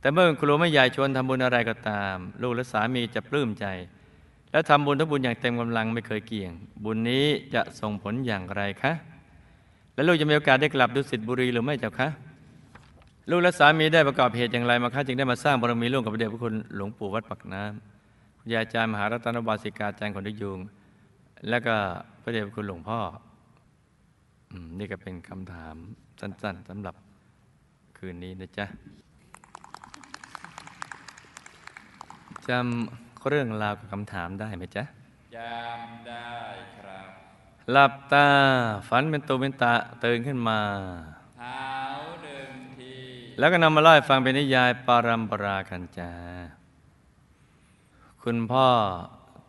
[0.00, 3.66] แต่เมื่อครูไม่ใหญ่ชวนทำบุญอะไรก็ตาม ลูกและสามีจะปลื้มใจ
[4.54, 6.52] และทำบุญทุกบุญอย่างเต็มกำลังไม่เคยเกี่ยง
[6.84, 8.92] บุญนี้จะส่งผลอย่างไรคะ
[9.94, 12.08] และลูกจะมีโอกาสได้กลับดุสิตบุรีหรือไม่เจ้าคะ
[13.30, 20.58] ลูกและสามีได้ประกอบเหตุอย่างไรมาคะจึงได้มาสร้างบารมีร่วมกับพระเดชพระคุณหลวงปู่วัดปักน้ำคุณยายอาจารย์มหารัตนบาสิกาอาจารย์คนดุยุง
[21.48, 21.74] และก็
[22.22, 22.98] พระเดชพระคุณหลวงพ่อ
[24.50, 25.76] อนี่ก็เป็นคำถาม
[26.20, 26.94] สั้น ๆสำหรับ
[27.98, 28.66] คืนนี้นะจ๊ะ
[32.48, 34.84] จำ เรื่องราวกับคำถามได้ไหมจ๊ะ
[35.36, 36.30] จำได้
[36.78, 37.08] ครับ
[37.70, 38.28] หลับตา
[38.88, 39.72] ฝันเป็นตัวเป็นตา
[40.04, 40.60] ตื่นขึ้นมา
[41.38, 41.66] เท้า
[42.22, 42.94] หนึ่งที
[43.38, 46.12] แล้วก็นำมาเล่าให้ฟังเป็นนิยายปารัมปรากันจา
[48.22, 48.68] คุณพ่อ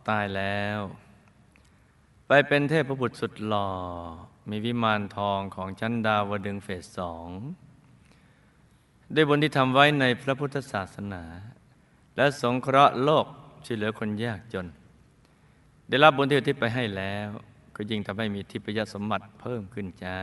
[0.10, 0.80] ตายแล้ว
[2.28, 3.70] ไปเป็นเทพบุตรสุดหล่อ
[4.50, 7.28] มีวิมานทองของชั้นดาวดึงส์เฟสสอง
[9.16, 11.24] ด้วยบุญที่ทำไว้ในพระพุทธศาสนา
[12.16, 13.26] และสงเคราะห์โลก
[13.66, 14.66] ช่วยเหลือคนยากจน
[15.90, 17.28] ได้รับบุญที่อุทิศไปให้แล้ว
[17.76, 20.18] ก็ยิ่งทำให้มีทิพยสมบัติเพิ่มขึ้นจ้า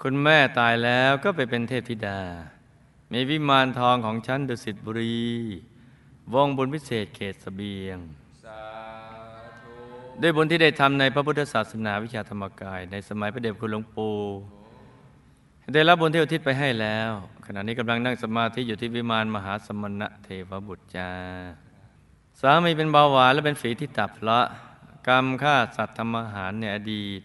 [0.00, 2.20] คุณแม่ตายแล้วก็ไปเป็นเทพธิดา
[3.12, 5.26] มีวิมานทองของชั้นดุสิตบุรี
[6.34, 7.98] วงบุญพิเศษเขตสเสบียง
[8.44, 8.60] สา
[9.60, 9.74] ธุ
[10.22, 14.16] ด้วยบุญที่ได้ทำในพระพุทธศาสนาวิชาธรรมกาย ในสมัยพระเดชพระคุณหลวงปู่
[15.74, 17.10] ได้รับบุญที่อุทิศไปให้แล้ว
[17.46, 21.10] ขณะนี้กำลังนั่งสมาธิอยู่ที่วิมานมหาสมณะเทวบุตรจา
[22.40, 24.40] สามีเป็นเบาหวานและเป็นฝีที่ตับละ
[25.08, 27.20] กรรมฆ่าสัตว์ทำอาหารในอดีต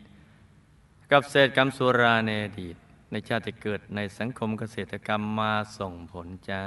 [1.12, 2.76] กับเศษกรรมสุราในอดีต
[3.12, 6.64] ในชาติเกิดในสังคมเกษตรกรรมมาส่งผลจ้า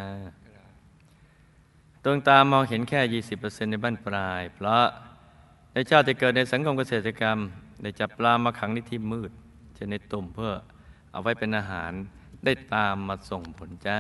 [2.05, 4.85] ดวงตามองเห็นแค่ 20%ในบ้านปลาย เพราะ
[5.73, 7.39] ในชาติเกิดในสังคมเกษตรกรรม
[7.83, 9.31] ได้จับปลามาขังในที่มืด
[9.75, 10.55] เช่นในตุ่มเพื่อ
[11.13, 11.93] เอาไว้เป็นอาหาร
[12.45, 13.99] ได้ตามมาส่งผลจ้า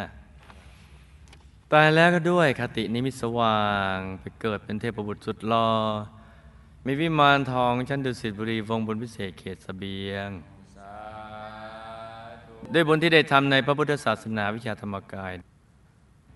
[1.74, 3.64] ตายแล้วก็ด้วยคตินิมิตสว่า
[3.96, 5.70] งไปเกิดเป็นเทพบุตรสุดหลอ
[6.86, 10.28] มีวิมานทองชั้นดุสิตบุรีวงบนพิเศษเขตสเบียง
[12.72, 15.32] ด้วยบุญที่ได้ทำในพระพุทธศาสนาวิชาธรรมกาย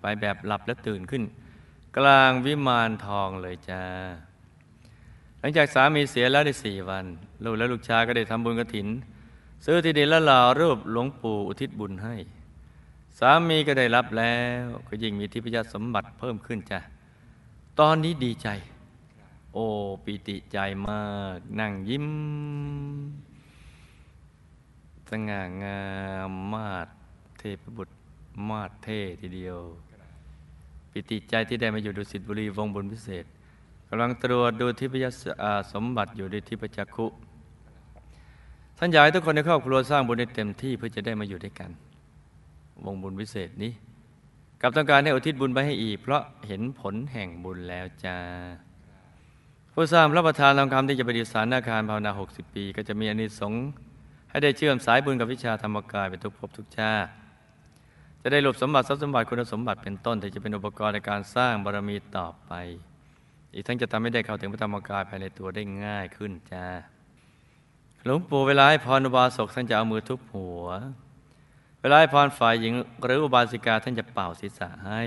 [0.01, 1.23] ไปแบบหลับและตื่นขึ้น
[1.97, 3.83] กลางวิมานทองเลยจ้า
[5.41, 7.05] หลังจากสามีเสียแล้วได้สี่วัน
[7.45, 8.87] ลูกและลูกชายก็ได้ทำบุญกระถิน
[9.65, 12.17] ซื้อที่ดินและหล่อรูปหลวงปู่อุทิศบุญให้
[13.19, 16.79] สามีก็ได้รับแล้วก็ยิ่งมีทิพยสมบัติเพิ่มขึ้นจ้ะ
[17.79, 18.49] ตอนนี้ดีใจ
[19.53, 19.65] โอ้
[20.05, 20.59] ปิติใจ
[20.89, 21.03] มา
[21.37, 22.07] ก นั่งยิ้ม
[25.11, 25.81] สง่างา
[26.31, 26.89] มมาด
[27.39, 27.95] เทพบุตร
[28.49, 29.59] มาดเท่ทีเดียว
[30.91, 33.25] ปิติใจที่ได้มาอยู่ดุสิตบุรีวงบุญพิเศษ
[33.89, 35.23] กำลังตรวจดูทิพยส
[35.73, 37.07] สมบัติอยู่ในทิพจักขุ
[38.79, 41.73] ท่านอยากให้ทุกคนในครอบครัวสร้างบุญให้เต็มที่เพื่อจะได้มาอยู่ด้วยกัน
[42.87, 43.73] วงบุญพิเศษนี้
[44.61, 48.19] กับต้องการให้อุทิศบุญไปให้อีก เพราะเห็นผลแห่งบุญแล้วจ้า
[49.73, 53.67] ผู้สร้างพระประธานทองคำที่จะประดิษฐานอาคารภาวนา 60 ปี ก็จะมีอนิสงส์
[54.31, 57.11] ให้ได้เชื่อมสายบุญกับวิชาธรรมกายไปทุกภพทุกชาติ
[58.23, 62.53] จะได้หลบสมบัติทรัพย์สมบัติคุณสมบัติเป็นต้นที่จะเป็นอุปกรณ์ในการสร้างบารมีต่อไป
[63.55, 66.67] อีกทั้งจะทำให้ได้เข้าถึงพระธรรมกายภายในตัวได้ง่ายขึ้นจ้า
[68.05, 70.67] หลวงปู่เวลาให้พรอุบาสกท่านจะเอามือทุบหัว
[71.81, 72.75] เวลาให้พรฝ่ายหญิง
[73.05, 75.03] หรืออุบาสิกาท่านจะเป่าศีรษะให้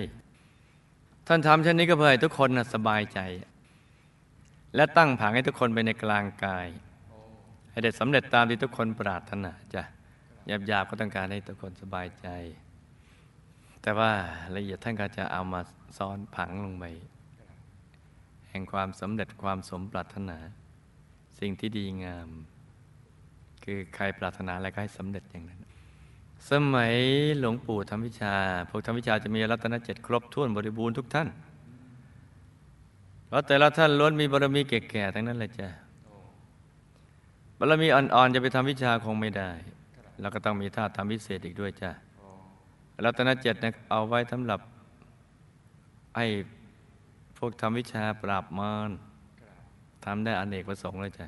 [1.28, 3.19] ท่านทำเช่นนี้ก็เพื่อให้ทุกคนนะสบายใจ
[4.76, 6.67] และตั้งผังให้ทุกคนไปในกลางกาย
[7.72, 9.84] ให้ได้สำเร็จตามที่ทุกคนปรารถนาจ้ะ
[10.47, 12.28] หยาบๆก็ต้องการให้ทุกคนสบายใจ
[13.82, 14.11] แต่ว่า
[14.55, 15.61] ละเอียดท่านก็จะเอามา
[15.97, 16.86] ซ้อนผังลงไป
[18.49, 20.38] แห่งความสำเร็จความสมปรารถนา
[21.39, 22.30] สิ่งที่ดีงาม
[23.63, 25.61] คือใครปรารถนาอะไรก็ให้สำเร็จอย่างนั้น
[26.50, 26.94] สมัย
[27.39, 28.34] หลวงปู่ทำวิชา
[28.70, 31.28] พวกทำวิชาจะมีรัตนเจ็ดครบถ้วนบริบูรณ์ทุกท่าน
[33.28, 35.70] เพราะแต่ละท่านล้วนมีบารมีแก่ๆทั้งนั้นเลยจ้ะ
[37.60, 39.50] บารมีอ่อนๆจะไปทำวิชาคงไม่ได้
[40.22, 41.92] แล้วก็ต้องมีท่าทำพิเศษอีกด้วยจ้ะ
[43.06, 44.60] รัตนเจ็ดนะเอาไว้สำหรับ
[46.18, 46.26] ให้
[47.38, 48.92] พวกทำวิชาปราบมาร
[50.06, 51.28] ทำได้อนเนกประสงค์เลยจ้ะ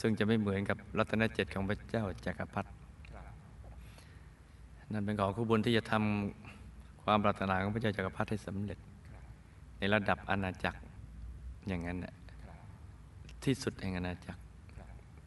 [0.00, 2.75] ซึ่งจะไม่เหมือนกับรัตนเจ็ดของพระเจ้าจักรพรรดิ
[4.92, 8.78] นั่นเป็นของคู่บุญที่จะทำความปรารถนาของพระเจ้าจักรพรรดิให้สำเร็จ
[9.78, 10.80] ในระดับอาณาจักร
[11.68, 12.14] อย่างนั้นน่ะ
[13.44, 14.40] ที่สุดแห่งอาณาจักร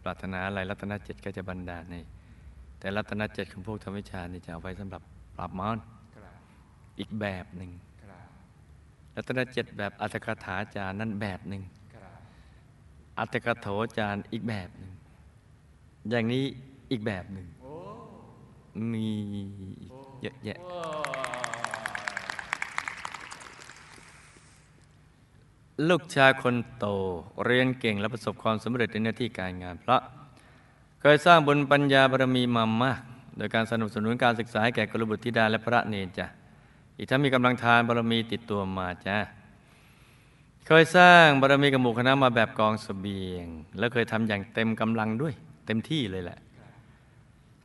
[0.03, 1.95] ปรารถนาอะไรรัตนเจ็ดก็จะบันดาลใน
[2.79, 5.01] แต่รัตนเจ็ดของพวกธรรมวิชานี่จะเอาไว้สำหรับ
[5.37, 5.77] ปราบมาร
[6.99, 7.71] อีกแบบหนึ่ง
[9.15, 11.63] รัตนเจ็ดแบบอัตถกถาจารย์นั่นแบบหนึ่ง
[13.19, 14.91] อัตถกโถจารย์อีกแบบหนึ่ง
[16.09, 16.43] อย่างนี้
[16.91, 17.47] อีกแบบหนึ่ง
[18.93, 19.07] มี
[19.81, 20.59] อีกเยอะแยะ
[25.89, 26.85] ลูกชายคนโต
[27.45, 30.01] เรียนเก่งและประสบความสำเร็จในหน้าที่การงานเพราะ
[31.01, 32.99] เคยสร้างบุญปัญญาบารมีมามาก
[33.37, 36.27] โดยการสนับสนุนการศึกษาให้แก่กรุบุตรธิดาและพระเนรจ้ะ
[36.97, 39.17] อีกทั้งมีกำลังทานบารมีติดตัวมาจ้ะ
[40.67, 43.45] เคยสร้างบารมีกับหมู่คณะมาแบบกองสเสบียง
[43.77, 45.33] และเคยทำอย่างเต็มกำลังด้วย
[45.65, 46.39] เต็มที่เลยแหละ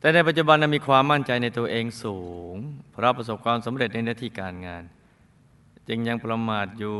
[0.05, 2.19] แต่ในปัจจุบันมีความมั่นใจในตัวเองสู
[2.55, 2.57] ง
[2.91, 4.85] เพราะประสบความสำเร็จในหน้าที่การงาน
[5.89, 6.97] จึงยังประมาทอยู่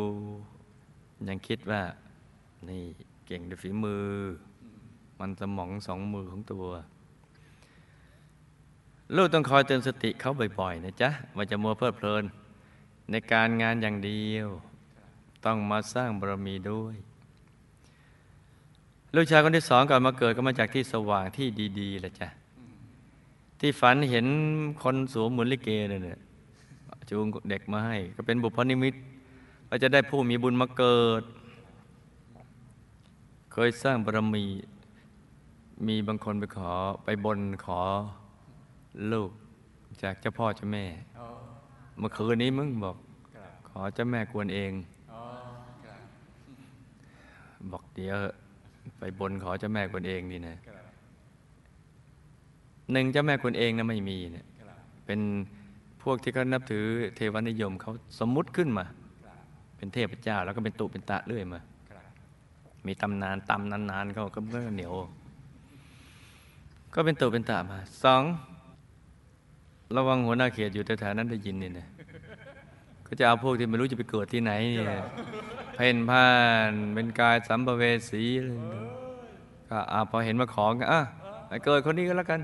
[1.29, 1.83] ยังคิดว่า
[2.69, 2.83] นี่
[3.27, 4.07] เก่งด้วยฝีมือ
[5.19, 6.67] มันสมองสองมือของตัว
[9.17, 12.25] ลูกต้องคอยเตือนสติเขาบ่อยๆ นะจ๊ะว่าจะมัวเพลิดเพลิน
[13.11, 14.49] ในการงานอย่างเดียว
[15.45, 16.95] ต้องมาสร้างบารมีด้วย
[19.15, 21.47] ลูกชายคนที่สองก่อนมาเกิดก็มาจากที่สว่างที่
[21.81, 22.31] ดีๆแหละจ้ะ
[23.67, 24.27] ที่ฝันเห็น
[24.83, 26.19] คนสวมเหมือนลิเกเนี่ย
[27.11, 28.95] จูงเด็กมาให้ ก็เป็นบุพนิมิต
[29.69, 31.23] ว่าจะได้ผู้มีบุญมาเกิด
[33.53, 34.45] เคยสร้างบารมี
[35.87, 36.73] มีบางคนไปขอ
[37.05, 37.81] ไปบนขอ
[39.13, 39.31] ลูก
[40.03, 40.85] จากเจ้าพ่อเจ้าแม่
[41.99, 42.97] เมื่อคืนนี้มึงบอก
[43.69, 44.73] ขอเจ้าแม่กวนเอง
[47.71, 48.17] บอกเดี๋ยว
[48.99, 50.57] ไปบนขอเจ้าแม่กวนเองนี่นะ
[52.93, 54.47] หนึ่งเจ้าแม่กวนเองนะไม่มีเนี่ย
[55.07, 55.21] เป็น
[56.03, 56.85] พวกที่เขานับถือ
[57.17, 58.85] เทวนิยมเขาสมมุติขึ้นมา
[59.77, 61.61] เป็นเทพเจ้าแล้วก็เป็นตุเป็นตะเรื่อยมา
[62.87, 64.95] มีตำนานตำนานๆเขาก็ก็เหนียว
[66.95, 68.23] ก็เป็นตุเป็นตะมาสอง
[69.97, 71.87] ระวังหัวหน้าเขตอยู่แถวๆนั้นได้ยินเนี่ยนะ
[73.07, 75.03] ก็จะเอาพวกที่ไม่รู้จะไปเกิดที่ไหนเนี่ย
[75.75, 76.27] เพ่นพ่า
[76.71, 78.57] นเป็นกายสัมภเวสีเลย
[79.69, 81.01] ก็อาพอเห็นมาของอะ
[81.49, 82.41] ไปเกิดคนนี้ก็แล้วกัน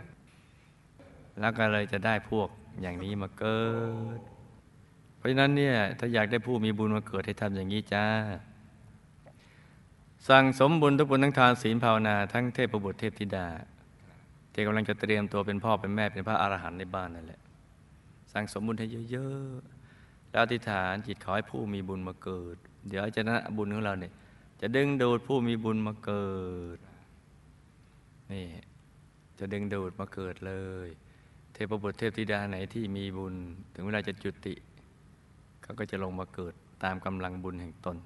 [1.41, 2.49] แล้วก็เลยจะได้พวก
[2.81, 3.63] อย่างนี้มาเกิ
[4.19, 4.21] ด
[5.17, 8.05] เพราะฉะนั้นเนี่ยถ้าอยากได้ผู้มีบุญมาเกิดให้ทำอย่างนี้จ้า
[10.29, 13.47] สั่งสมบุญทุกบุญทั้งทานศีลภาวนาทั้งเทพบุตรเทพธิดา
[14.53, 17.41] ที่กำลังจะเตรียมตัวเป็นพ่อเป็นแม่เป็นพระอรหันต์ในบ้านนั่นแหละ
[18.33, 22.57] สั่งสมบุญให้เยอะๆ แล้วอธิษฐานจิตขอให้ผู้มีบุญมาเกิด
[22.89, 24.13] เดี๋ยวจะนะบุญของเราเนี่ย
[24.61, 26.31] จะดึงดูดผู้มีบุญมาเกิ
[26.77, 26.79] ด
[28.33, 28.47] นี่
[29.39, 30.55] จะดึงดูดมาเกิดเล
[30.87, 30.89] ย
[31.71, 33.35] พบุตรเทพธิดาไหนที่มีบุญ
[33.75, 34.55] ถึงเวลาจะจุติ
[35.63, 36.55] เขาก็จะลงมาเกิด
[36.85, 37.97] ตามกำลังบุญแห่งตน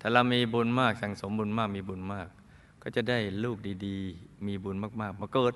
[0.00, 2.28] ถ้าเรามีบุญมากสั่งสมบุญมากมีบุญมาก
[2.82, 3.56] ก็จะได้ลูก
[3.86, 5.54] ดีๆ มีบุญมากๆ มาเกิด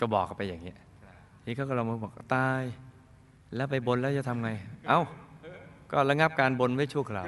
[0.00, 0.78] ก็บอกเขาไปอย่างเงี้ย
[1.46, 2.62] นี่เขาก็เรามาบอกตาย
[3.54, 4.50] แล้วไปบนแล้วจะทำไง
[4.88, 5.00] เอ้า
[5.90, 7.26] ก็ระงับการบนไว้ชั่วคราว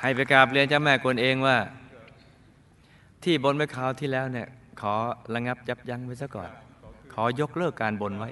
[0.00, 1.56] ให้ไปกราบเรียนเจ้าแม่กวนเองว่า
[3.24, 4.48] ที่บนไว้คราวที่แล้วเนี่ย
[4.80, 4.94] ขอ
[5.34, 6.50] ระงับยับยั้งไว้ซะก่อน
[7.12, 8.28] ขอยกเลิกการบนไว้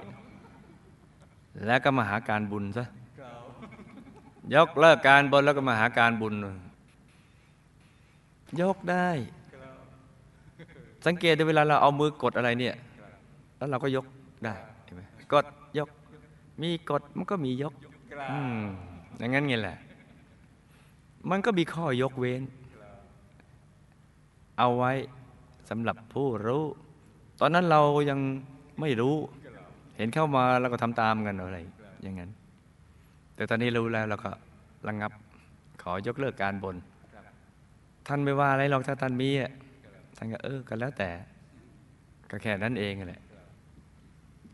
[1.65, 2.85] แล้วก็มาหาการบุญซะ
[4.53, 6.33] ยกเลิกการบนแล้วก็มาหาการบุญ
[8.61, 9.07] ยกได้
[11.05, 12.75] สังเกตดูเวลาเราเอามือกดอะไรเนี่ย
[13.57, 14.05] แล้วเราก็ยก
[14.45, 15.01] ได้เห็นไหม
[15.33, 15.45] กด
[15.77, 15.89] ยก
[16.61, 17.73] มีกดมันก็มียก
[18.31, 18.59] อืม
[19.17, 19.77] อย่างนั้นไงแหละ
[21.29, 22.43] มันก็มีข้อยกเว้น
[24.59, 26.63] เอาไว้ำหรับผู้รู้
[27.39, 28.19] ตอนนั้นเรายัง
[28.81, 29.15] ไม่รู้
[29.97, 31.59] เห็นเข้ามาแล้วก็ทำตามกันอะไร
[32.03, 32.29] อย่างนั้น
[33.35, 34.31] แต่ตอนนี้รู้แล้วเราก็
[34.87, 35.11] ระงับ
[35.81, 36.75] ขอยกเลิกการบน
[38.07, 39.51] ท่านไม่ว่าอะไรหรอกถ้าท่านมีอะ
[40.17, 41.09] ท่านก็เออก็แล้วแต่
[42.29, 43.21] ก็แค่นั้นเองแหละ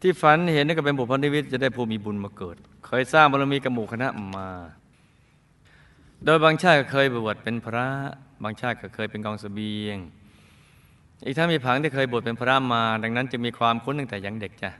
[0.02, 2.58] ที่ฝันเห็นนี่ก็เป็นบุพนิวิตจะได้ผู้มีบุญมาเกิด
[2.88, 4.08] เคยสร้างบารมีกับหมู่คณะ
[4.38, 4.50] มา
[6.26, 7.88] โดยบางชาติก็เคยบวชเป็นพระ
[8.44, 9.98] บางชาติก็เคยเป็นกองเสบียง
[11.26, 14.72] อีกทั้งมีผังที่เคยบวชเป็นพระมา ดังนั้นจะมีความคุ้นตั้งแต่ยังเด็กจ้ะ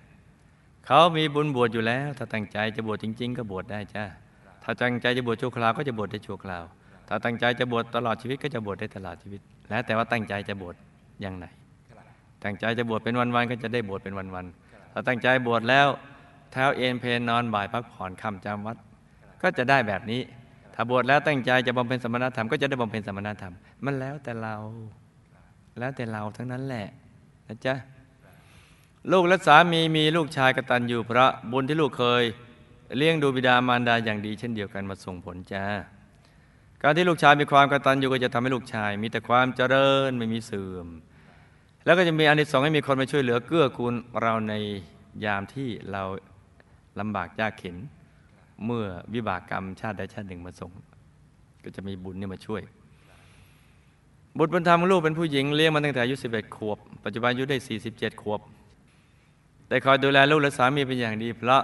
[0.86, 4.04] เขามีบุญบวชอยู่แล้ว ถ้าตั้งใจจะบวชจริง ๆ ก็บวชได้จ้ะ
[4.64, 6.64] ถ้าตั้งใจจะบวชชั่วคราวก็จะบวชได้ชั่วคราว
[7.08, 10.76] ถ้าตั้งใจจะบวชตลอดชีวิตก็จะบวชได้ตลอดชีวิต แล้วแต่ว่าตั้งใจจะบวช
[11.22, 11.46] อย่างไหน
[12.44, 15.88] ตั้งใจจะบวชเป็นวันๆก็จะได้บวชเป็นวันๆถ้าตั้งใจบวชแล้ว
[16.52, 18.78] เท้าเอ็นเพนนอนบ่ายพักผ่อนคำจำวัด
[19.42, 20.22] ก็จะได้แบบนี้
[20.76, 23.54] ถ้าบวชแล้วตั้งใจจะบำเพ็ญสมณธรรมก็จะได้บำเพ็ญสมณธรรม
[23.86, 24.56] มันแล้วแต่เรา
[25.80, 26.88] แล้วแต่เราทั้งนั้นแหละ
[27.48, 27.76] นะจ๊ะ
[29.12, 32.24] ลูกและสามีมีลูกชายกตัญญูเพราะบุญที่ลูกเคย
[32.98, 35.66] เลี้ยงดูบิดามารดาอย่างดีเช่นเดียวกันมาส่งผลจ้า
[36.82, 40.88] การที่ลูกชายมีความกตัญญูก็จะทำให้ลูกชาย มีแต่ความเจริญไม่มีเสื่อม
[41.86, 44.54] แล้วก็จะมีอานิสงส์ให้มีคนมาช่วยเหลือเกื้อกูลเราใน
[45.26, 46.04] ยามที่เรา
[47.00, 47.78] ลำบากยากเข็น
[48.66, 50.72] เมื่อวิบากกรรมชาติใดชาติหนึ่งมาส่ง
[51.64, 52.62] ก็จะมีบุญนี่มาช่วย
[54.38, 57.58] บุตรบุญธรรมลูกเป็นผู้หญิงเลี้ยงมาตั้งแต่อายุ11 ขวบ ปัจจุบันอายุได้
[57.90, 58.40] 47 ขวบ
[59.70, 61.64] ได้คอยดูแลลูกและสามีเป็นอย่างดี เพราะ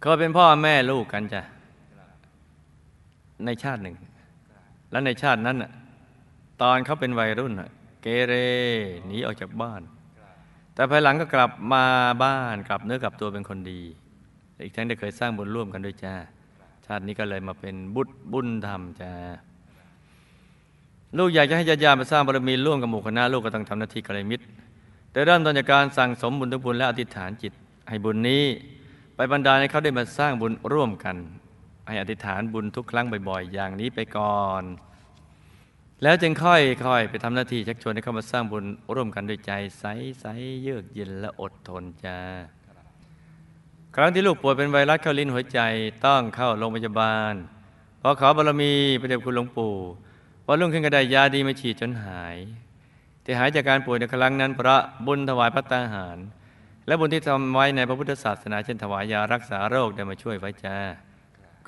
[0.00, 1.42] เขาเป็นพ่อแม่ลูกกันจ้ะ
[3.44, 3.96] ในชาติหนึ่ง
[4.90, 5.70] และในชาตินั้นน่ะ
[6.62, 7.70] ตอนเขาเป็นวัยรุ่นน่ะ
[8.02, 8.34] เกเร
[9.06, 9.82] หนีออกจากบ้าน
[10.74, 11.84] แต่ภายหลังก็กลับมา
[12.24, 13.80] บ้านกลับเนื้อกลับตัวเป็นคนดี
[14.62, 16.14] อีกทั้งได้เคยสร้างบุญร่วมกันด้วยจ้า
[16.86, 19.12] ชาตินี้ก็เลยมาเป็นบุตรบุญธรรมจ้า
[21.18, 24.44] ลูกอยากจะให้ญาติญาติมาสร้างบารมีร่วมกับหมู่คณะลูกก็ต้องทำหน้าที่กัลยมิตร
[25.12, 27.52] โดยเริ่มต้นจากการสั่งสมบุญทุกบุญและอธิษฐานจิต
[27.88, 28.44] ให้บุญนี้
[29.16, 31.16] ไปบรรดาให้เขาได้มาสร้างบุญร่วมกัน
[31.86, 34.62] ให้อธิษฐานบุญทุกครั้งบ่อยๆ อย่างนี้ไปก่อน
[36.02, 36.52] แล้วจึงค่
[36.94, 42.18] อยๆไปทำหน้าที่ชักชวนให้เขามาสร้างบุญร่วมกันด้วยใจใสๆเยือกเย็นและอดทนจ้า
[43.96, 45.60] ครั้งที่ลูกป่วยเป็นไวรัสเข้าลิ้นหัวใจ
[46.06, 47.34] ต้องเข้าโรงพยาบาล
[48.00, 49.74] พอขอบารมีพระเดชคุณหลวงปู่
[50.44, 52.36] พอรุ่งขึ้นก็ได้ยาดีมาฉีดจนหาย
[53.24, 56.18] ที่หายจากการป่วยในครั้งนั้นเพราะบุญถวายพระตาหาร
[56.86, 60.76] และบุญที่ทำไว้ในพระพุทธศาสนาเช่นถวายยารักษาโรคได้มาช่วยไว้จ้า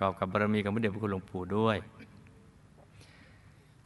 [0.00, 1.76] กอบกับบารมีของพระเดชพระคุณหลวงปู่ด้วย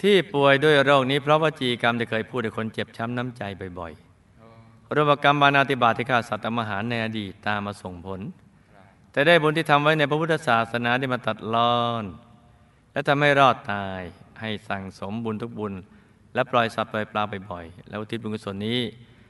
[0.02, 3.42] ที่ป่วยด้วยโรคนี้ เพราะว่าจีกรรมที่เคยพูดให้คนเจ็บช้ำน้ำใจ
[3.78, 8.20] บ่อยๆรวมกรรมบานาติบาตที่ฆ่าสัตว์ทำอาหารในอดีตตามมาส่งผล
[9.12, 12.04] แต่ได้บุญที่ทำไว้ในพระพุทธศาสนาได้มาตัดรอน
[12.92, 14.02] และทำให้รอดตาย
[14.40, 15.72] ให้สั่งสมบุญทุกบุญ
[16.34, 18.78] และปล่อยสัตว์ปล่อยปลาบ่อยๆ แล้วทิศบุญกุศลนี้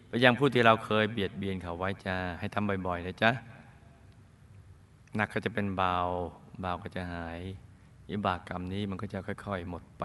[0.08, 3.30] ไปยังผู้ที่เราเคยเบียดเบียนเขาไว้จ้าให้ทำบ่อยๆนะจ๊ะ
[5.16, 5.96] หนักก็จะเป็นเบา
[6.60, 7.40] เบาก็จะหาย
[8.10, 10.04] วิบากกรรมนี้มันก็จะค่อย ๆ หมดไป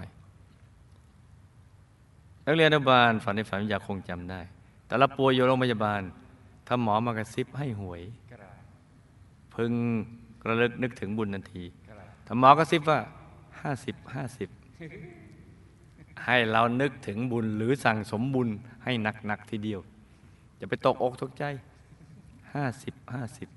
[2.45, 4.39] นักเรียนอนุบาลฝันในฝันอยากคงจำได้
[4.88, 6.01] แต่ละป่วยอยู่โรงพยาบาล
[6.68, 8.01] ถ้าหมอมากระซิบให้หวย
[9.56, 9.72] พึง
[10.47, 11.64] ระลึกนึกถึงบุญทันที
[12.28, 12.99] ถ้าหมอกระซิบว่า
[13.62, 14.49] ห้าสิบห้าสิบ
[16.25, 18.49] ให้เรานึกถึงบุญหรือสั่งสมบุญ
[18.84, 19.79] ให้หนักหนัก ๆ ทีเดียว
[20.59, 21.43] จะไปตกอกตกใจ
[22.53, 23.47] ห้าสิบห้าสิบ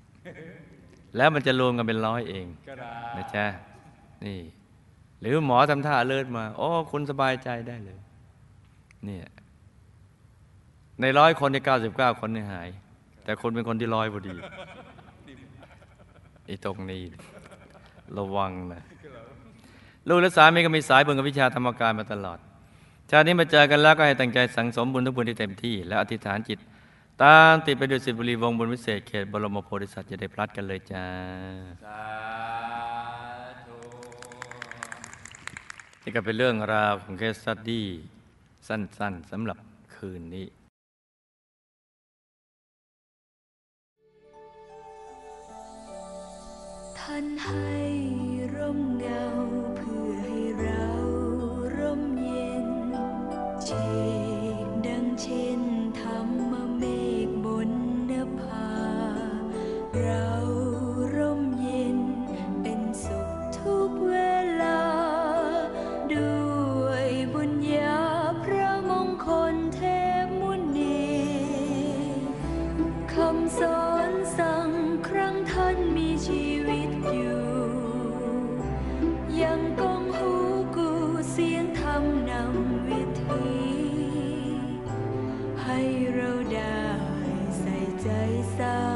[1.17, 2.47] แล้วมันจะรวมกันเป็นร้อยเอง
[3.17, 3.45] นะจ๊ะ
[4.25, 4.39] นี่
[5.21, 7.99] หรือหมอทำท่าเลิศมาโอ้คุณสบายใจได้เลย
[9.05, 9.27] เนี่ย
[11.01, 12.69] ในร้อยคนในเก้าสิบเก้าคนเนี่ยหาย
[13.23, 14.35] แต่คนเป็นคนที่ร้อยพอดี
[16.45, 17.03] ไอ้ตรงนี้
[18.17, 18.83] ระวังนะ
[20.07, 22.39] ลูกและสามีก็มีสายบุญกับวิชาธรรมการมาตลอด
[23.09, 26.59] ชาตินี้มาเจอกันแล้วก็ให้ตั้งใจสังสมบุญทุกบุญที่เต็มที่ แล้วอธิษฐานจิต
[27.23, 31.05] ตามติดไปดูสิทธิบุรีวงศ์บุญวิเศษเขตบรมโพธิสัตว์จะได้พลัดกันเลยจ้า
[31.85, 32.03] สา
[33.65, 33.77] ธุ
[36.03, 37.87] นี่ก็เป็นเรื่องราวของเคสสตดี้
[38.67, 39.57] สั้นๆสำหรับ
[39.95, 40.47] คืนนี้
[46.99, 47.67] ท่านให้
[48.55, 49.46] ร่มเงา
[55.17, 55.46] ก
[88.57, 88.86] ให้